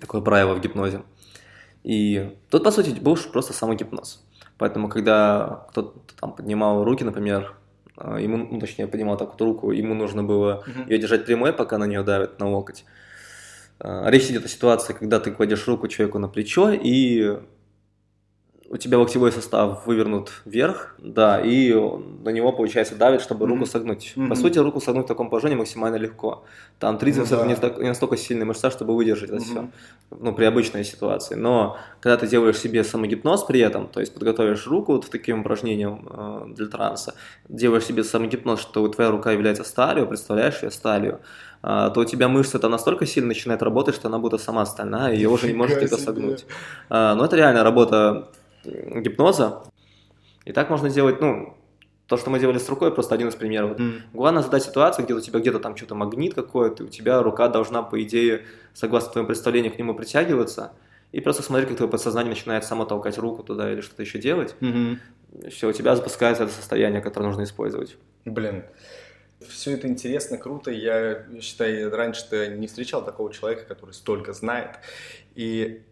Такое 0.00 0.20
правило 0.20 0.54
в 0.54 0.60
гипнозе. 0.60 1.02
И 1.84 2.30
тут, 2.48 2.64
по 2.64 2.70
сути, 2.70 2.90
был 3.00 3.16
просто 3.32 3.52
самый 3.52 3.76
гипноз. 3.76 4.24
Поэтому, 4.58 4.88
когда 4.88 5.66
кто-то 5.70 5.98
там 6.20 6.32
поднимал 6.32 6.84
руки, 6.84 7.02
например, 7.02 7.54
э, 7.96 8.18
ему, 8.20 8.36
ну, 8.36 8.60
точнее, 8.60 8.86
поднимал 8.86 9.16
так 9.16 9.30
вот 9.30 9.40
руку, 9.40 9.72
ему 9.72 9.94
нужно 9.94 10.22
было 10.22 10.64
ее 10.88 10.98
держать 10.98 11.26
прямой, 11.26 11.52
пока 11.52 11.78
на 11.78 11.84
нее 11.84 12.04
давят 12.04 12.38
на 12.38 12.48
локоть. 12.48 12.84
А, 13.84 14.08
Речь 14.10 14.30
идет 14.30 14.44
о 14.44 14.48
ситуации, 14.48 14.92
когда 14.92 15.18
ты 15.18 15.32
кладешь 15.32 15.66
руку 15.66 15.88
человеку 15.88 16.18
на 16.18 16.28
плечо, 16.28 16.70
и 16.70 17.38
у 18.70 18.76
тебя 18.78 18.98
локтевой 18.98 19.32
состав 19.32 19.86
вывернут 19.86 20.30
вверх, 20.46 20.94
да, 20.98 21.38
и 21.40 21.74
на 21.74 22.30
него, 22.30 22.52
получается, 22.52 22.94
давит, 22.94 23.20
чтобы 23.20 23.46
руку 23.46 23.66
согнуть. 23.66 24.12
Мгм. 24.16 24.30
По 24.30 24.34
сути, 24.34 24.58
руку 24.60 24.80
согнуть 24.80 25.04
в 25.04 25.08
таком 25.08 25.28
положении 25.28 25.56
максимально 25.56 25.96
легко. 25.96 26.44
Там 26.78 26.96
трицепс 26.96 27.30
Ну 27.30 27.36
это 27.38 27.46
не, 27.46 27.54
так- 27.56 27.78
не 27.78 27.88
настолько 27.88 28.16
сильная 28.16 28.46
мышца, 28.46 28.70
чтобы 28.70 28.94
выдержать 28.96 29.28
это 29.30 29.40
Мгм. 29.40 29.44
все, 29.44 29.68
ну, 30.10 30.32
при 30.32 30.44
обычной 30.46 30.84
ситуации. 30.84 31.34
Но 31.34 31.76
когда 32.00 32.16
ты 32.16 32.26
делаешь 32.26 32.56
себе 32.58 32.82
самогипноз 32.82 33.44
при 33.44 33.60
этом, 33.60 33.88
то 33.88 34.00
есть 34.00 34.14
подготовишь 34.14 34.66
руку 34.66 34.92
вот 34.92 35.04
в 35.04 35.10
таким 35.10 35.40
упражнением 35.40 36.08
э, 36.10 36.44
для 36.54 36.66
транса, 36.66 37.14
делаешь 37.50 37.84
себе 37.84 38.04
самогипноз, 38.04 38.60
что 38.60 38.88
твоя 38.88 39.10
рука 39.10 39.32
является 39.32 39.64
сталью, 39.64 40.06
представляешь 40.06 40.62
ее 40.62 40.70
сталью, 40.70 41.20
то 41.62 41.92
у 41.96 42.04
тебя 42.04 42.28
мышца 42.28 42.58
там 42.58 42.72
настолько 42.72 43.06
сильно 43.06 43.28
начинает 43.28 43.62
работать, 43.62 43.94
что 43.94 44.08
она 44.08 44.18
будто 44.18 44.36
сама 44.36 44.66
стальная, 44.66 45.12
и 45.12 45.16
ее 45.16 45.28
уже 45.28 45.46
не 45.46 45.54
может 45.54 45.78
себе. 45.78 45.88
согнуть. 45.96 46.44
А, 46.90 47.14
Но 47.14 47.24
это 47.24 47.36
реально 47.36 47.62
работа 47.62 48.28
гипноза. 48.64 49.62
И 50.44 50.52
так 50.52 50.70
можно 50.70 50.88
сделать, 50.88 51.20
ну, 51.20 51.56
то, 52.08 52.16
что 52.16 52.30
мы 52.30 52.40
делали 52.40 52.58
с 52.58 52.68
рукой, 52.68 52.92
просто 52.92 53.14
один 53.14 53.28
из 53.28 53.34
примеров. 53.36 53.78
М. 53.78 54.02
Главное 54.12 54.42
задать 54.42 54.64
ситуацию, 54.64 55.04
где 55.04 55.14
у 55.14 55.20
тебя 55.20 55.38
где-то 55.38 55.60
там 55.60 55.76
что-то 55.76 55.94
магнит 55.94 56.34
какой-то, 56.34 56.82
и 56.82 56.86
у 56.86 56.90
тебя 56.90 57.22
рука 57.22 57.48
должна, 57.48 57.82
по 57.82 58.02
идее, 58.02 58.44
согласно 58.74 59.12
твоему 59.12 59.28
представлению, 59.28 59.72
к 59.72 59.78
нему 59.78 59.94
притягиваться, 59.94 60.72
и 61.12 61.20
просто 61.20 61.42
смотреть, 61.42 61.68
как 61.68 61.76
твое 61.78 61.90
подсознание 61.90 62.30
начинает 62.30 62.64
само 62.64 62.84
толкать 62.84 63.18
руку 63.18 63.42
туда 63.42 63.72
или 63.72 63.80
что-то 63.80 64.02
еще 64.02 64.18
делать. 64.18 64.56
Мгм. 64.60 64.98
Все, 65.48 65.68
у 65.68 65.72
тебя 65.72 65.94
запускается 65.96 66.44
это 66.44 66.52
состояние, 66.52 67.00
которое 67.00 67.26
нужно 67.26 67.44
использовать. 67.44 67.96
Блин, 68.24 68.64
все 69.48 69.72
это 69.72 69.88
интересно, 69.88 70.38
круто. 70.38 70.70
Я 70.70 71.26
считаю, 71.40 71.90
раньше-то 71.94 72.48
не 72.48 72.66
встречал 72.66 73.04
такого 73.04 73.32
человека, 73.32 73.64
который 73.64 73.92
столько 73.92 74.32
знает. 74.32 74.78
И 75.34 75.82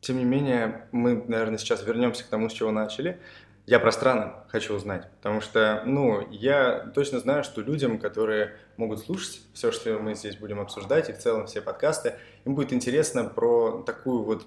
тем 0.00 0.18
не 0.18 0.24
менее, 0.24 0.88
мы, 0.92 1.24
наверное, 1.26 1.58
сейчас 1.58 1.84
вернемся 1.84 2.24
к 2.24 2.28
тому, 2.28 2.48
с 2.48 2.52
чего 2.52 2.70
начали. 2.70 3.20
Я 3.66 3.80
про 3.80 3.92
страны 3.92 4.32
хочу 4.48 4.74
узнать, 4.74 5.10
потому 5.16 5.42
что, 5.42 5.82
ну, 5.84 6.26
я 6.30 6.90
точно 6.94 7.20
знаю, 7.20 7.44
что 7.44 7.60
людям, 7.60 7.98
которые 7.98 8.56
могут 8.78 9.00
слушать 9.00 9.42
все, 9.52 9.72
что 9.72 9.98
мы 9.98 10.14
здесь 10.14 10.36
будем 10.36 10.58
обсуждать, 10.58 11.10
и 11.10 11.12
в 11.12 11.18
целом 11.18 11.46
все 11.46 11.60
подкасты, 11.60 12.14
им 12.46 12.54
будет 12.54 12.72
интересно 12.72 13.24
про 13.24 13.82
такую 13.82 14.22
вот, 14.22 14.46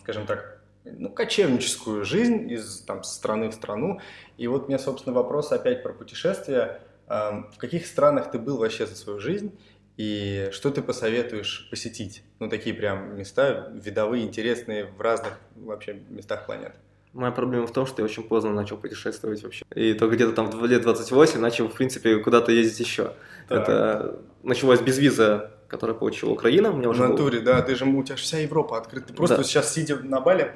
скажем 0.00 0.26
так, 0.26 0.62
ну, 0.84 1.10
кочевническую 1.10 2.04
жизнь 2.04 2.50
из 2.50 2.80
там, 2.80 3.04
страны 3.04 3.50
в 3.50 3.54
страну. 3.54 4.00
И 4.36 4.46
вот 4.46 4.64
у 4.64 4.66
меня, 4.68 4.78
собственно, 4.78 5.14
вопрос 5.14 5.52
опять 5.52 5.82
про 5.82 5.92
путешествия. 5.92 6.80
В 7.06 7.56
каких 7.58 7.86
странах 7.86 8.30
ты 8.30 8.38
был 8.38 8.58
вообще 8.58 8.86
за 8.86 8.94
свою 8.96 9.18
жизнь? 9.18 9.58
И 9.96 10.48
что 10.52 10.70
ты 10.70 10.82
посоветуешь 10.82 11.68
посетить? 11.70 12.22
Ну, 12.38 12.48
такие 12.48 12.74
прям 12.74 13.16
места 13.16 13.70
видовые, 13.74 14.24
интересные 14.24 14.86
в 14.86 15.00
разных 15.00 15.38
вообще 15.54 16.00
местах 16.08 16.46
планеты. 16.46 16.74
Моя 17.12 17.30
проблема 17.30 17.66
в 17.66 17.72
том, 17.72 17.84
что 17.84 18.00
я 18.00 18.06
очень 18.06 18.22
поздно 18.22 18.52
начал 18.54 18.78
путешествовать 18.78 19.42
вообще. 19.42 19.66
И 19.74 19.92
только 19.92 20.16
где-то 20.16 20.32
там 20.32 20.50
в 20.50 20.64
лет 20.64 20.80
28 20.80 21.40
начал, 21.40 21.68
в 21.68 21.74
принципе, 21.74 22.16
куда-то 22.16 22.52
ездить 22.52 22.80
еще. 22.80 23.12
Так. 23.48 23.62
Это 23.62 24.18
началось 24.42 24.80
без 24.80 24.96
визы, 24.98 25.50
которую 25.68 25.98
получила 25.98 26.30
Украина. 26.30 26.70
У 26.70 26.76
меня 26.76 26.88
уже 26.88 27.02
в 27.02 27.10
натуре, 27.10 27.40
был... 27.40 27.46
да. 27.46 27.60
Ты 27.60 27.74
же, 27.74 27.84
у 27.84 28.02
тебя 28.02 28.16
вся 28.16 28.38
Европа 28.38 28.78
открыта. 28.78 29.08
Ты 29.08 29.14
просто 29.14 29.36
да. 29.36 29.42
сейчас 29.42 29.74
сидя 29.74 29.96
на 29.96 30.20
Бали, 30.20 30.54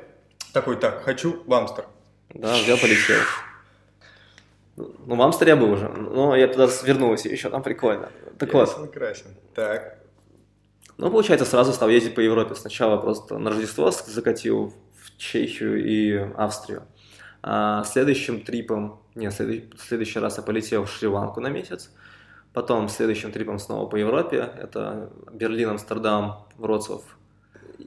такой, 0.54 0.76
так, 0.76 1.02
хочу 1.02 1.42
в 1.44 1.52
Амстер. 1.52 1.84
Да, 2.32 2.56
я 2.56 2.78
полетел. 2.78 3.20
Ну, 4.76 5.16
в 5.16 5.22
Амстере 5.22 5.50
я 5.50 5.56
был 5.56 5.72
уже, 5.72 5.88
но 5.88 6.36
я 6.36 6.48
туда 6.48 6.68
вернулся 6.84 7.28
еще, 7.28 7.48
там 7.48 7.62
прикольно. 7.62 8.10
Так 8.38 8.52
Ясен, 8.52 8.82
вот. 8.82 8.92
красен. 8.92 9.34
Так. 9.54 9.98
Ну, 10.98 11.10
получается, 11.10 11.46
сразу 11.46 11.72
стал 11.72 11.88
ездить 11.88 12.14
по 12.14 12.20
Европе. 12.20 12.54
Сначала 12.54 12.96
просто 12.98 13.38
на 13.38 13.50
Рождество 13.50 13.90
закатил 13.90 14.74
в 14.94 15.16
Чехию 15.16 15.84
и 15.84 16.32
Австрию. 16.36 16.82
А 17.42 17.84
следующим 17.84 18.42
трипом, 18.42 19.00
нет, 19.14 19.32
следующий, 19.32 19.70
следующий 19.78 20.18
раз 20.18 20.36
я 20.36 20.42
полетел 20.42 20.84
в 20.84 20.90
Шри-Ланку 20.90 21.40
на 21.40 21.48
месяц. 21.48 21.90
Потом 22.52 22.88
следующим 22.88 23.32
трипом 23.32 23.58
снова 23.58 23.88
по 23.88 23.96
Европе. 23.96 24.50
Это 24.58 25.10
Берлин, 25.32 25.70
Амстердам, 25.70 26.46
Вроцлав, 26.56 27.02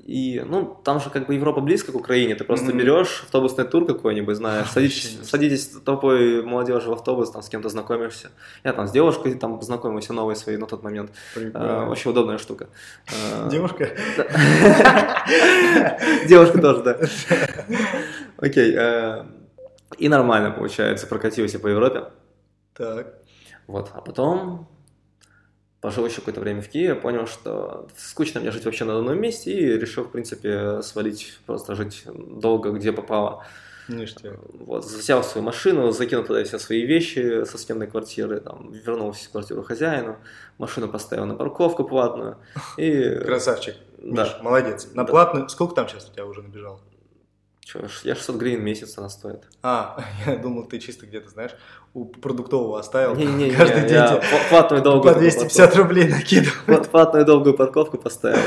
и, 0.09 0.41
ну, 0.43 0.75
там 0.83 0.99
же 0.99 1.11
как 1.11 1.27
бы 1.27 1.35
Европа 1.35 1.61
близко 1.61 1.91
к 1.91 1.95
Украине, 1.95 2.33
ты 2.33 2.43
просто 2.43 2.71
mm-hmm. 2.71 2.77
берешь 2.77 3.21
автобусный 3.25 3.63
тур 3.63 3.85
какой-нибудь, 3.85 4.35
знаешь, 4.35 4.67
садитесь, 4.71 5.19
садитесь 5.21 5.67
толпой 5.85 6.41
молодежи 6.41 6.89
в 6.89 6.93
автобус, 6.93 7.29
там 7.29 7.43
с 7.43 7.49
кем-то 7.49 7.69
знакомишься. 7.69 8.31
Я 8.63 8.73
там 8.73 8.87
с 8.87 8.91
девушкой 8.91 9.35
там 9.35 9.59
познакомился 9.59 10.13
новой 10.13 10.35
своей 10.35 10.57
на 10.57 10.65
тот 10.65 10.81
момент. 10.81 11.11
А, 11.53 11.87
очень 11.87 12.09
удобная 12.09 12.39
штука. 12.39 12.69
А, 13.07 13.49
Девушка? 13.49 13.85
Девушка 16.27 16.59
тоже, 16.59 16.81
да. 16.81 16.97
Окей. 18.37 18.73
Э, 18.75 19.25
и 19.99 20.09
нормально, 20.09 20.49
получается, 20.49 21.05
прокатился 21.05 21.59
по 21.59 21.67
Европе. 21.67 22.05
Так. 22.73 23.13
Вот, 23.67 23.91
а 23.93 24.01
потом 24.01 24.67
пожил 25.81 26.05
еще 26.05 26.17
какое-то 26.17 26.41
время 26.41 26.61
в 26.61 26.67
Киеве, 26.67 26.95
понял, 26.95 27.27
что 27.27 27.87
скучно 27.97 28.41
мне 28.41 28.51
жить 28.51 28.65
вообще 28.65 28.85
на 28.85 28.97
одном 28.97 29.19
месте, 29.19 29.51
и 29.51 29.77
решил, 29.77 30.03
в 30.03 30.11
принципе, 30.11 30.81
свалить, 30.81 31.39
просто 31.45 31.75
жить 31.75 32.03
долго, 32.05 32.71
где 32.71 32.91
попало. 32.91 33.45
Ништяк. 33.87 34.37
Вот, 34.53 34.85
взял 34.85 35.23
свою 35.23 35.45
машину, 35.45 35.91
закинул 35.91 36.23
туда 36.23 36.43
все 36.43 36.59
свои 36.59 36.85
вещи 36.85 37.43
со 37.45 37.57
съемной 37.57 37.87
квартиры, 37.87 38.39
там, 38.39 38.71
вернулся 38.71 39.27
в 39.27 39.31
квартиру 39.31 39.63
хозяину, 39.63 40.17
машину 40.57 40.89
поставил 40.89 41.25
на 41.25 41.35
парковку 41.35 41.83
платную. 41.83 42.37
И... 42.77 43.15
Красавчик. 43.25 43.75
Да. 43.97 44.23
Миш, 44.23 44.35
молодец. 44.41 44.87
На 44.93 45.03
да. 45.03 45.11
платную, 45.11 45.49
сколько 45.49 45.75
там 45.75 45.87
сейчас 45.87 46.07
у 46.09 46.13
тебя 46.13 46.25
уже 46.25 46.41
набежал? 46.41 46.79
Я 48.03 48.15
600 48.15 48.35
гривен 48.37 48.61
в 48.61 48.63
месяц 48.63 48.97
она 48.97 49.09
стоит. 49.09 49.43
А, 49.61 50.03
я 50.25 50.35
думал, 50.37 50.65
ты 50.65 50.79
чисто 50.79 51.05
где-то, 51.05 51.29
знаешь, 51.29 51.51
у 51.93 52.05
продуктового 52.05 52.79
оставил. 52.79 53.15
Не, 53.15 53.25
не, 53.25 53.51
каждый 53.51 53.83
не, 53.83 53.89
день 53.89 53.97
я 53.97 54.21
платную 54.49 54.83
долгую 54.83 55.13
по 55.13 55.19
250 55.19 55.57
парковку. 55.57 55.83
рублей 55.83 56.07
накидывал. 56.07 56.83
Платную 56.91 57.25
долгую 57.25 57.55
парковку 57.55 57.97
поставил. 57.97 58.41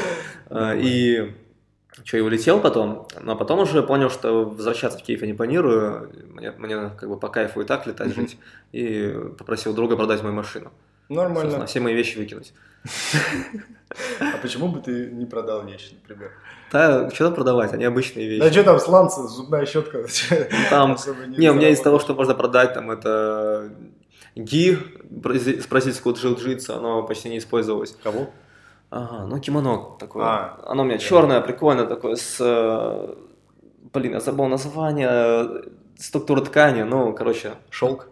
А, 0.50 0.75
и 0.75 1.33
что, 2.05 2.17
и 2.17 2.21
улетел 2.21 2.61
потом, 2.61 3.07
но 3.21 3.37
потом 3.37 3.61
уже 3.61 3.83
понял, 3.83 4.09
что 4.09 4.45
возвращаться 4.45 4.99
в 4.99 5.02
Киев 5.02 5.21
я 5.21 5.26
не 5.26 5.35
планирую, 5.35 6.11
мне, 6.31 6.50
мне 6.52 6.91
как 6.99 7.09
бы 7.09 7.19
по 7.19 7.29
кайфу 7.29 7.61
и 7.61 7.64
так 7.64 7.87
летать, 7.87 8.14
жить, 8.14 8.38
и 8.73 9.14
попросил 9.38 9.75
друга 9.75 9.97
продать 9.97 10.23
мою 10.23 10.35
машину. 10.35 10.73
Нормально. 11.14 11.66
все 11.66 11.81
мои 11.81 11.95
вещи 11.95 12.19
выкинуть. 12.19 12.52
А 14.21 14.38
почему 14.40 14.69
бы 14.69 14.81
ты 14.81 15.11
не 15.11 15.26
продал 15.26 15.64
вещи, 15.66 15.95
например? 15.95 16.33
Да, 16.73 17.11
что 17.11 17.26
там 17.26 17.35
продавать, 17.35 17.73
они 17.75 17.85
обычные 17.85 18.26
вещи. 18.28 18.40
Да 18.40 18.50
что 18.50 18.64
там, 18.64 18.81
сланцы, 18.81 19.23
зубная 19.28 19.66
щетка? 19.66 20.07
Там, 20.71 20.97
не, 21.37 21.50
у 21.50 21.54
меня 21.54 21.69
из 21.69 21.80
того, 21.80 21.99
что 21.99 22.15
можно 22.15 22.34
продать, 22.34 22.75
там 22.75 22.91
это 22.91 23.71
ги 24.34 24.78
с 25.10 25.67
бразильского 25.67 26.13
джиу-джитсу, 26.13 26.76
оно 26.76 27.02
почти 27.02 27.28
не 27.28 27.39
использовалось. 27.39 27.95
Кого? 28.02 28.30
Ага, 28.91 29.26
ну 29.26 29.39
кимоно 29.39 29.97
такое. 29.99 30.25
А, 30.25 30.65
оно 30.67 30.82
у 30.82 30.87
меня 30.87 30.99
черное, 30.99 31.41
прикольное 31.41 31.87
такое, 31.87 32.17
с... 32.17 32.37
Э, 32.41 33.15
блин, 33.93 34.13
я 34.13 34.21
забыл 34.21 34.47
название, 34.47 35.65
структура 35.99 36.41
ткани, 36.43 36.82
ну, 36.82 37.15
короче. 37.15 37.52
Шелк? 37.71 38.08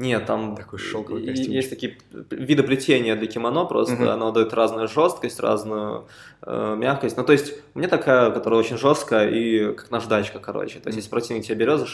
Нет, 0.00 0.24
там 0.24 0.56
Такой 0.56 0.78
шелковый 0.78 1.26
костюм. 1.26 1.52
есть 1.52 1.68
такие 1.68 1.98
виды 2.30 2.62
плетения 2.62 3.16
для 3.16 3.26
кимоно 3.26 3.66
просто, 3.66 3.96
угу. 3.96 4.08
оно 4.08 4.32
дает 4.32 4.54
разную 4.54 4.88
жесткость, 4.88 5.38
разную 5.40 6.06
э, 6.40 6.74
мягкость. 6.78 7.18
Ну, 7.18 7.22
то 7.22 7.32
есть, 7.32 7.52
мне 7.74 7.86
такая, 7.86 8.30
которая 8.30 8.60
очень 8.60 8.78
жесткая 8.78 9.28
и 9.28 9.74
как 9.74 9.90
наждачка, 9.90 10.38
короче. 10.38 10.78
То 10.80 10.88
есть, 10.88 10.96
если 10.96 11.10
противник 11.10 11.44
тебя 11.44 11.56
берет, 11.56 11.86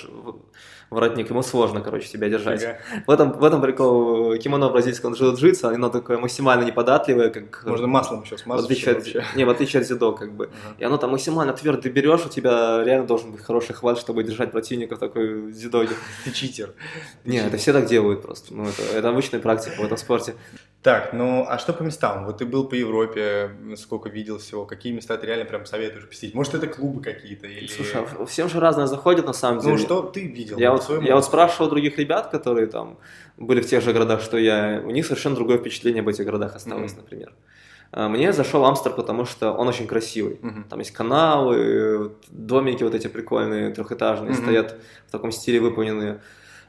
воротник, 0.91 1.31
ему 1.31 1.43
сложно, 1.43 1.81
короче, 1.81 2.09
тебя 2.09 2.29
держать. 2.29 2.63
Ага. 2.63 2.79
В 3.07 3.11
этом, 3.11 3.33
в 3.33 3.43
этом 3.43 3.61
прикол 3.61 4.37
кимоно 4.39 4.69
бразильского 4.69 5.13
джиу-джитсу, 5.13 5.75
оно 5.75 5.89
такое 5.89 6.19
максимально 6.19 6.65
неподатливое, 6.65 7.31
как... 7.31 7.65
Можно 7.67 7.89
маслом 7.89 8.23
еще 8.23 8.39
смазать. 8.39 8.69
В 8.69 8.71
отличие 8.71 8.95
от, 8.95 9.37
не, 9.37 9.45
в 9.45 9.51
отличие 9.51 9.81
от 9.81 9.89
зидо, 9.89 10.13
как 10.13 10.33
бы. 10.33 10.45
Ага. 10.45 10.77
И 10.79 10.85
оно 10.85 10.97
там 10.97 11.11
максимально 11.11 11.53
твердо 11.53 11.89
берешь, 11.89 12.25
у 12.25 12.29
тебя 12.29 12.85
реально 12.85 13.07
должен 13.07 13.33
быть 13.33 13.41
хороший 13.41 13.75
хват, 13.75 13.99
чтобы 13.99 14.23
держать 14.23 14.53
противника 14.53 14.95
в 14.95 15.01
такой 15.01 15.51
зидоге. 15.51 15.95
Ты 16.25 16.31
читер. 16.31 16.73
Не, 17.25 17.39
это 17.39 17.57
все 17.57 17.73
так 17.73 17.87
делают 17.87 17.96
просто. 18.01 18.55
Ну, 18.55 18.65
это, 18.65 18.83
это 18.95 19.09
обычная 19.09 19.41
практика 19.41 19.81
в 19.81 19.85
этом 19.85 19.97
спорте. 19.97 20.35
Так, 20.83 21.13
ну 21.13 21.45
а 21.49 21.59
что 21.59 21.73
по 21.73 21.83
местам? 21.83 22.27
Вот 22.27 22.39
ты 22.39 22.47
был 22.47 22.69
по 22.69 22.75
Европе, 22.75 23.51
сколько 23.77 24.09
видел 24.09 24.39
всего, 24.39 24.67
какие 24.67 24.93
места 24.93 25.17
ты 25.17 25.27
реально 25.27 25.45
прям 25.45 25.67
советуешь 25.67 26.09
посетить? 26.09 26.35
Может, 26.35 26.55
это 26.55 26.69
клубы 26.69 27.03
какие-то? 27.03 27.49
Или... 27.49 27.67
Слушай, 27.67 28.05
а 28.21 28.25
всем 28.27 28.49
же 28.49 28.61
разное 28.61 28.87
заходит 28.87 29.27
на 29.27 29.33
самом 29.33 29.61
деле. 29.61 29.73
Ну, 29.73 29.79
что 29.79 30.03
ты 30.03 30.27
видел? 30.27 30.59
Я, 30.59 30.71
вот, 30.71 30.89
я 31.03 31.17
вот 31.17 31.25
спрашивал 31.25 31.69
других 31.69 31.99
ребят, 31.99 32.31
которые 32.31 32.69
там 32.69 32.99
были 33.37 33.61
в 33.61 33.67
тех 33.67 33.83
же 33.83 33.93
городах, 33.93 34.21
что 34.21 34.39
я, 34.39 34.81
у 34.85 34.91
них 34.91 35.07
совершенно 35.07 35.35
другое 35.35 35.59
впечатление 35.59 36.03
об 36.03 36.09
этих 36.09 36.25
городах 36.25 36.55
осталось, 36.55 36.93
mm-hmm. 36.93 36.97
например. 36.97 37.33
А, 37.93 38.09
мне 38.09 38.33
зашел 38.33 38.65
Амстер, 38.65 38.93
потому 38.93 39.25
что 39.25 39.53
он 39.53 39.69
очень 39.69 39.87
красивый. 39.87 40.35
Mm-hmm. 40.35 40.69
Там 40.69 40.79
есть 40.79 40.93
каналы, 40.93 42.13
домики 42.29 42.83
вот 42.83 42.95
эти 42.95 43.09
прикольные, 43.09 43.71
трехэтажные, 43.73 44.33
mm-hmm. 44.33 44.43
стоят 44.43 44.77
в 45.09 45.11
таком 45.11 45.33
стиле 45.33 45.61
выполненные 45.61 46.21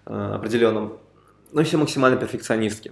э, 0.06 0.32
определенном. 0.36 0.98
Ну, 1.52 1.64
все 1.64 1.78
максимально 1.78 2.18
перфекционистки. 2.18 2.92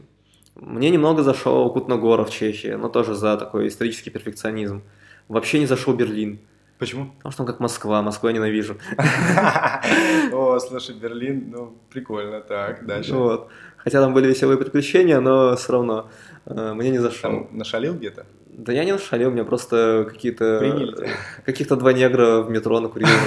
Мне 0.55 0.89
немного 0.89 1.23
зашел 1.23 1.69
Кутногора 1.71 2.23
в 2.23 2.29
Чехии, 2.29 2.75
но 2.75 2.87
тоже 2.87 3.13
за 3.13 3.37
такой 3.37 3.67
исторический 3.67 4.09
перфекционизм. 4.09 4.83
Вообще 5.27 5.59
не 5.59 5.65
зашел 5.65 5.93
Берлин. 5.93 6.39
Почему? 6.77 7.11
Потому 7.17 7.31
что 7.31 7.43
он 7.43 7.47
как 7.47 7.59
Москва, 7.59 8.01
Москву 8.01 8.29
я 8.29 8.35
ненавижу. 8.35 8.77
О, 10.31 10.59
слушай, 10.59 10.95
Берлин, 10.95 11.51
ну, 11.51 11.77
прикольно, 11.89 12.41
так, 12.41 12.85
дальше. 12.85 13.13
Вот. 13.13 13.49
Хотя 13.77 14.01
там 14.01 14.13
были 14.13 14.27
веселые 14.27 14.57
приключения, 14.57 15.19
но 15.19 15.55
все 15.55 15.73
равно 15.73 16.09
э, 16.45 16.73
мне 16.73 16.89
не 16.89 16.99
зашел. 16.99 17.31
Там 17.31 17.47
нашалил 17.51 17.93
где-то? 17.95 18.25
Да 18.47 18.73
я 18.73 18.83
не 18.83 18.91
нашалил, 18.93 19.31
меня 19.31 19.45
просто 19.45 20.05
какие-то... 20.09 21.07
Каких-то 21.45 21.75
два 21.75 21.93
негра 21.93 22.41
в 22.41 22.49
метро 22.49 22.79
накурили 22.79 23.07
в 23.07 23.25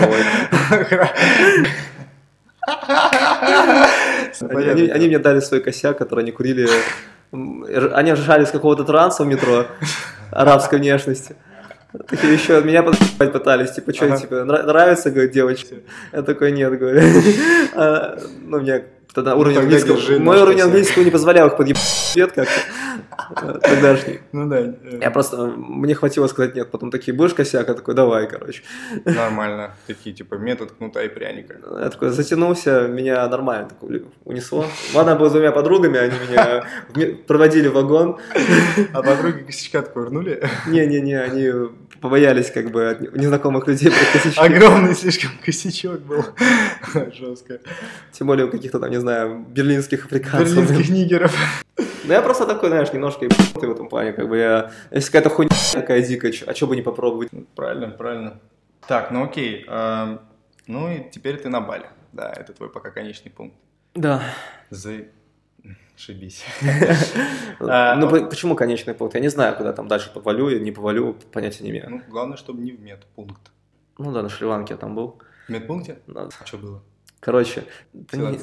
они, 4.40 4.88
они 4.88 5.07
мне 5.09 5.18
дали 5.18 5.40
свой 5.40 5.61
косяк, 5.61 5.98
который 5.98 6.20
они 6.24 6.33
курили. 6.33 6.68
Они 7.33 8.12
ржали 8.12 8.44
с 8.44 8.51
какого-то 8.51 8.85
транса 8.85 9.24
в 9.24 9.27
метро 9.27 9.66
арабской 10.31 10.79
внешности. 10.79 11.37
Такие 12.07 12.35
еще 12.35 12.61
меня 12.62 12.83
подпать 12.83 13.33
пытались, 13.33 13.72
типа, 13.72 13.94
что, 13.94 14.07
ага. 14.07 14.18
типа, 14.18 14.44
нравится, 14.44 15.11
говорит, 15.11 15.33
девочка? 15.33 15.77
Я 16.12 16.22
такой, 16.22 16.53
нет, 16.53 16.79
говорю. 16.79 17.01
А, 17.74 18.18
ну, 18.42 18.61
мне 18.61 18.85
Тогда 19.19 19.35
уровень 19.35 19.57
тогда 19.57 19.67
английского, 19.67 19.97
держи 19.97 20.21
мой 20.21 20.41
уровень 20.41 20.61
английского 20.61 21.03
не 21.03 21.11
позволял 21.11 21.49
их 21.49 21.57
подъебать 21.57 22.15
как-то. 22.15 22.45
э, 23.43 23.59
Тогдашний. 23.63 24.21
Ну 24.31 24.49
да, 24.49 24.59
э, 24.61 24.99
Я 25.01 25.11
просто, 25.11 25.49
мне 25.57 25.97
хватило 25.97 26.29
сказать 26.29 26.55
нет, 26.55 26.71
потом 26.71 26.93
такие, 26.93 27.13
будешь 27.17 27.35
косяк? 27.35 27.67
Я 27.67 27.75
такой, 27.75 27.97
давай, 27.97 28.29
короче. 28.29 28.63
нормально. 29.05 29.73
Такие, 29.89 30.15
типа, 30.15 30.37
метод 30.37 30.71
кнута 30.71 31.03
и 31.03 31.09
пряника. 31.09 31.57
Я 31.81 31.91
такой 31.91 32.11
затянулся, 32.11 32.87
меня 32.87 33.27
нормально 33.29 33.69
так 33.71 33.91
унесло. 34.25 34.65
Ладно, 34.95 35.17
был 35.17 35.29
с 35.29 35.33
двумя 35.33 35.51
подругами, 35.51 35.99
они 35.99 36.15
меня 36.31 36.65
проводили 37.27 37.67
в 37.67 37.73
вагон. 37.73 38.19
А 38.93 39.03
подруги 39.03 39.43
косячка 39.43 39.81
отковырнули? 39.81 40.45
Не-не-не, 40.69 41.21
они 41.21 41.53
побоялись 42.01 42.53
как 42.53 42.71
бы 42.71 42.91
от 42.91 43.17
незнакомых 43.17 43.67
людей 43.67 43.91
про 43.91 44.13
косячки. 44.13 44.39
Огромный 44.39 44.95
слишком 44.95 45.31
косячок 45.45 46.01
был. 46.03 46.25
Жестко. 47.13 47.59
Тем 48.13 48.29
более 48.29 48.47
у 48.47 48.51
каких-то 48.51 48.79
там, 48.79 48.91
не 48.91 48.99
знаю, 49.09 49.38
берлинских 49.49 50.05
африканцев. 50.07 50.55
Берлинских 50.57 50.90
нигеров. 50.90 51.35
Ну 52.05 52.12
я 52.12 52.23
просто 52.23 52.47
такой, 52.47 52.68
знаешь, 52.68 52.92
немножко 52.92 53.25
ебанутый 53.25 53.68
в 53.68 53.73
этом 53.73 53.88
плане, 53.88 54.12
как 54.12 54.29
бы 54.29 54.37
я... 54.38 54.71
Если 54.90 55.09
какая-то 55.11 55.31
хуйня 55.31 55.51
такая 55.73 56.03
дикая, 56.03 56.33
чё- 56.33 56.47
а 56.49 56.55
что 56.55 56.66
бы 56.66 56.77
не 56.77 56.83
попробовать? 56.83 57.29
Правильно, 57.55 57.88
правильно. 57.88 58.40
Так, 58.87 59.11
ну 59.11 59.25
окей. 59.25 59.64
эм, 59.68 60.21
Ну 60.66 60.90
и 60.90 61.11
теперь 61.11 61.37
ты 61.38 61.49
на 61.49 61.61
Бали. 61.61 61.87
Да, 62.12 62.33
это 62.35 62.53
твой 62.53 62.68
пока 62.71 62.90
конечный 62.90 63.31
пункт. 63.31 63.55
Да. 63.94 64.23
Зашибись. 64.71 66.44
А, 67.61 67.97
Ну 67.97 68.09
по- 68.09 68.27
почему 68.27 68.55
конечный 68.55 68.94
пункт? 68.94 69.14
Я 69.14 69.21
не 69.21 69.29
знаю, 69.29 69.57
куда 69.57 69.73
там 69.73 69.88
дальше 69.88 70.11
повалю, 70.14 70.49
я 70.49 70.59
не 70.61 70.71
повалю, 70.73 71.14
понятия 71.33 71.64
не 71.64 71.71
имею. 71.71 71.90
Ну, 71.90 72.03
главное, 72.09 72.37
чтобы 72.37 72.62
не 72.62 72.73
в 72.73 72.81
медпункт. 72.81 73.51
Ну 73.99 74.12
да, 74.12 74.23
на 74.23 74.29
Шри-Ланке 74.29 74.75
я 74.75 74.79
там 74.79 74.94
был. 74.94 75.21
В 75.49 75.51
медпункте? 75.51 75.99
Да. 76.07 76.29
А 76.40 76.47
что 76.47 76.59
было? 76.59 76.83
Короче, 77.21 77.65
не-? 78.13 78.39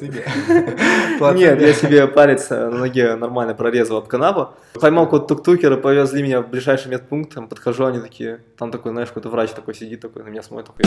Нет, 1.34 1.60
я 1.60 1.72
себе 1.72 2.06
палец 2.06 2.50
э, 2.50 2.68
на 2.68 2.78
ноге 2.78 3.16
нормально 3.16 3.54
прорезал 3.54 3.96
об 3.98 4.06
канаву. 4.06 4.50
Поймал 4.74 5.04
какого-то 5.06 5.34
тук-тукера, 5.34 5.76
повезли 5.76 6.22
меня 6.22 6.42
в 6.42 6.48
ближайший 6.50 6.88
медпункт, 6.88 7.34
там 7.34 7.48
подхожу, 7.48 7.86
они 7.86 8.00
такие, 8.00 8.40
там 8.58 8.70
такой, 8.70 8.92
знаешь, 8.92 9.08
какой-то 9.08 9.30
врач 9.30 9.50
такой 9.52 9.74
сидит, 9.74 10.00
такой 10.02 10.24
на 10.24 10.28
меня 10.28 10.42
смотрит, 10.42 10.66
такой, 10.66 10.84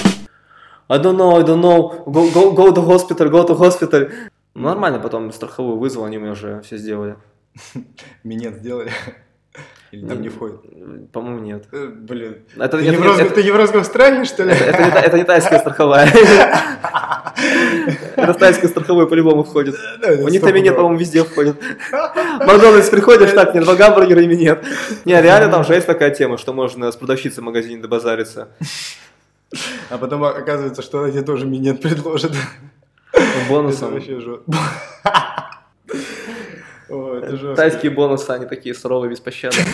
I 0.87 0.99
don't 0.99 1.17
know, 1.17 1.37
I 1.37 1.43
don't 1.43 1.61
know, 1.61 2.03
go, 2.05 2.31
go, 2.31 2.55
go 2.55 2.73
to 2.73 2.85
hospital, 2.85 3.29
go 3.29 3.47
to 3.47 3.57
hospital. 3.57 4.11
Ну, 4.53 4.67
нормально, 4.67 4.99
потом 4.99 5.31
страховую 5.31 5.77
вызвал, 5.77 6.05
они 6.05 6.17
мне 6.19 6.31
уже 6.31 6.61
все 6.61 6.77
сделали. 6.77 7.15
Минет 8.23 8.55
сделали? 8.57 8.91
Или 9.91 10.07
там 10.07 10.21
не 10.21 10.29
входит? 10.29 10.61
По-моему, 11.11 11.39
нет. 11.39 11.65
Э, 11.71 11.87
Блин. 11.87 12.43
Это, 12.55 12.77
Ты 12.77 12.83
это- 12.83 12.91
не 12.91 12.97
в 12.97 13.01
Росго- 13.01 13.21
это- 13.23 13.33
ты 13.33 13.43
не 13.43 13.49
в 13.51 13.55
Росгострахе, 13.55 14.23
что 14.25 14.43
ли? 14.43 14.51
это- 14.51 14.63
это 14.65 14.91
та- 14.91 15.01
это 15.01 15.17
не 15.17 15.23
тайская 15.23 15.57
страховая. 15.59 16.07
Тайскую 18.39 18.69
страховую 18.69 19.07
по-любому 19.07 19.43
входит. 19.43 19.75
У 20.03 20.27
них 20.29 20.41
там 20.41 20.55
и 20.55 20.61
нет, 20.61 20.73
стопудово. 20.73 20.75
по-моему, 20.75 20.97
везде 20.99 21.23
входит. 21.23 21.55
Макдональдс 21.91 22.89
приходишь, 22.89 23.31
так, 23.31 23.53
мне 23.53 23.63
два 23.63 23.75
гамбургера 23.75 24.21
ими 24.21 24.35
нет. 24.35 24.63
Не, 25.05 25.21
реально 25.21 25.49
там 25.51 25.63
же 25.63 25.73
есть 25.73 25.87
такая 25.87 26.11
тема, 26.11 26.37
что 26.37 26.53
можно 26.53 26.91
с 26.91 26.95
продавщицей 26.95 27.41
в 27.41 27.45
магазине 27.45 27.81
добазариться. 27.81 28.49
А 29.89 29.97
потом 29.97 30.23
оказывается, 30.23 30.81
что 30.81 30.99
она 30.99 31.11
тебе 31.11 31.23
тоже 31.23 31.45
минет 31.45 31.81
предложит. 31.81 32.31
Это 33.13 33.49
Бонусом. 33.49 33.93
вообще 33.93 34.19
жестко. 34.19 34.43
Тайские 37.55 37.91
бонусы, 37.91 38.29
они 38.31 38.45
такие 38.45 38.73
суровые, 38.73 39.11
беспощадные. 39.11 39.65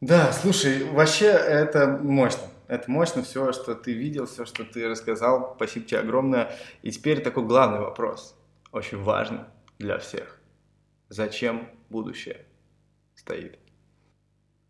Да, 0.00 0.32
слушай, 0.32 0.84
вообще 0.92 1.26
это 1.26 1.98
мощно. 2.02 2.42
Это 2.74 2.90
мощно 2.90 3.22
все, 3.22 3.52
что 3.52 3.76
ты 3.76 3.92
видел, 3.92 4.26
все, 4.26 4.44
что 4.44 4.64
ты 4.64 4.88
рассказал. 4.88 5.54
Спасибо 5.54 5.86
тебе 5.86 6.00
огромное. 6.00 6.56
И 6.82 6.90
теперь 6.90 7.22
такой 7.22 7.44
главный 7.46 7.78
вопрос, 7.78 8.36
очень 8.72 9.00
важный 9.00 9.44
для 9.78 9.98
всех. 9.98 10.40
Зачем 11.08 11.68
будущее 11.88 12.46
стоит? 13.14 13.60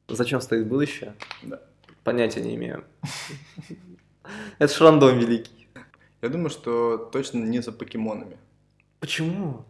Зачем 0.07 0.43
стоит 0.43 0.69
будущее? 0.69 1.15
Да. 1.43 1.63
Понятия 2.03 2.43
не 2.43 2.57
имею. 2.57 2.85
Это 4.59 4.71
ж 4.71 4.81
рандом 4.83 5.19
великий. 5.19 5.67
Я 6.21 6.29
думаю, 6.29 6.51
что 6.51 6.99
точно 6.99 7.39
не 7.39 7.61
за 7.61 7.73
покемонами. 7.73 8.37
Почему? 9.01 9.65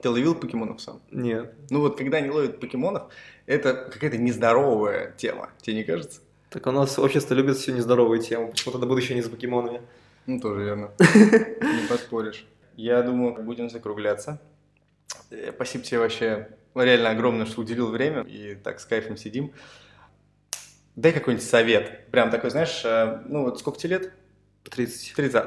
Ты 0.00 0.08
ловил 0.08 0.34
покемонов 0.34 0.80
сам? 0.80 1.02
Нет. 1.10 1.54
Ну 1.68 1.80
вот, 1.80 1.98
когда 1.98 2.16
они 2.18 2.30
ловят 2.30 2.58
покемонов, 2.58 3.12
это 3.44 3.74
какая-то 3.74 4.16
нездоровая 4.16 5.12
тема, 5.18 5.50
тебе 5.60 5.76
не 5.76 5.84
кажется? 5.84 6.22
Так 6.56 6.66
у 6.68 6.70
нас 6.70 6.98
общество 6.98 7.34
любит 7.34 7.58
всю 7.58 7.72
нездоровую 7.72 8.18
тему. 8.18 8.48
Почему 8.48 8.72
тогда 8.72 8.86
будущее 8.86 9.14
не 9.14 9.20
за 9.20 9.28
покемонами? 9.28 9.82
Ну, 10.24 10.40
тоже 10.40 10.64
верно. 10.64 10.90
Не 10.98 11.86
поспоришь. 11.86 12.46
Я 12.76 13.02
думаю, 13.02 13.34
будем 13.42 13.68
закругляться. 13.68 14.40
Э, 15.28 15.52
Спасибо 15.54 15.84
тебе 15.84 15.98
вообще 15.98 16.48
реально 16.74 17.10
огромное, 17.10 17.44
что 17.44 17.60
уделил 17.60 17.90
время 17.90 18.22
и 18.22 18.54
так 18.54 18.80
с 18.80 18.86
кайфом 18.86 19.18
сидим. 19.18 19.52
Дай 20.94 21.12
какой-нибудь 21.12 21.46
совет. 21.46 22.10
Прям 22.10 22.30
такой, 22.30 22.48
знаешь, 22.48 22.80
э, 22.86 23.20
ну 23.26 23.42
вот 23.42 23.58
сколько 23.58 23.78
тебе 23.78 23.98
лет? 23.98 24.12
30. 24.64 25.12
30. 25.14 25.44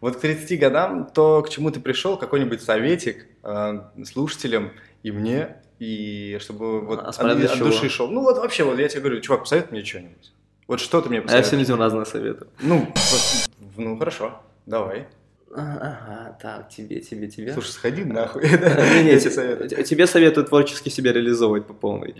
Вот 0.00 0.16
к 0.18 0.20
30 0.20 0.60
годам, 0.60 1.10
то 1.12 1.42
к 1.42 1.50
чему 1.50 1.72
ты 1.72 1.80
пришел, 1.80 2.16
какой-нибудь 2.16 2.62
советик 2.62 3.26
э, 3.42 3.80
слушателям 4.04 4.70
и 5.02 5.10
мне, 5.10 5.56
и 5.80 6.38
чтобы 6.40 6.80
вот 6.80 7.00
А 7.00 7.08
от, 7.08 7.18
от 7.18 7.58
души 7.58 7.88
шел. 7.88 8.08
Ну 8.08 8.20
вот 8.20 8.38
вообще, 8.38 8.62
вот 8.62 8.78
я 8.78 8.88
тебе 8.88 9.00
говорю, 9.00 9.20
чувак, 9.20 9.40
посоветуй 9.40 9.72
мне 9.72 9.84
что-нибудь. 9.84 10.32
Вот 10.66 10.80
что 10.80 11.00
ты 11.00 11.08
мне 11.08 11.18
А 11.18 11.20
я 11.20 11.22
посоветуешь? 11.24 11.46
всем 11.46 11.58
людям 11.60 11.80
разные 11.80 12.06
советы. 12.06 12.46
Ну, 12.60 12.78
вот, 12.78 13.50
ну 13.76 13.98
хорошо, 13.98 14.40
давай. 14.66 15.06
Ага, 15.54 16.36
так, 16.42 16.68
тебе, 16.68 17.00
тебе, 17.00 17.28
тебе. 17.28 17.52
Слушай, 17.52 17.68
сходи 17.68 18.04
нахуй. 18.04 18.46
Советы. 18.48 19.84
тебе 19.84 20.06
советую 20.06 20.46
творчески 20.46 20.88
себя 20.88 21.12
реализовывать 21.12 21.66
по 21.66 21.74
полной. 21.74 22.14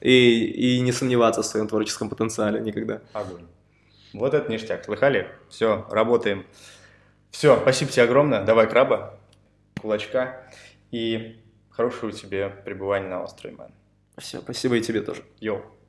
И, 0.00 0.44
и 0.44 0.80
не 0.80 0.92
сомневаться 0.92 1.42
в 1.42 1.46
своем 1.46 1.66
творческом 1.68 2.08
потенциале 2.08 2.60
никогда. 2.60 3.00
огонь. 3.12 3.46
Вот 4.12 4.34
это 4.34 4.50
ништяк, 4.50 4.84
слыхали? 4.84 5.28
Все, 5.48 5.86
работаем. 5.90 6.46
Все, 7.30 7.58
спасибо 7.60 7.90
тебе 7.90 8.04
огромное. 8.04 8.44
Давай 8.44 8.68
краба, 8.68 9.18
кулачка 9.80 10.48
и 10.90 11.36
хорошего 11.70 12.12
тебе 12.12 12.48
пребывания 12.64 13.08
на 13.08 13.22
острове, 13.22 13.56
мэн. 13.56 13.68
Все, 14.18 14.38
спасибо 14.40 14.76
и 14.76 14.80
тебе 14.80 15.00
тоже. 15.00 15.22
Йоу. 15.40 15.62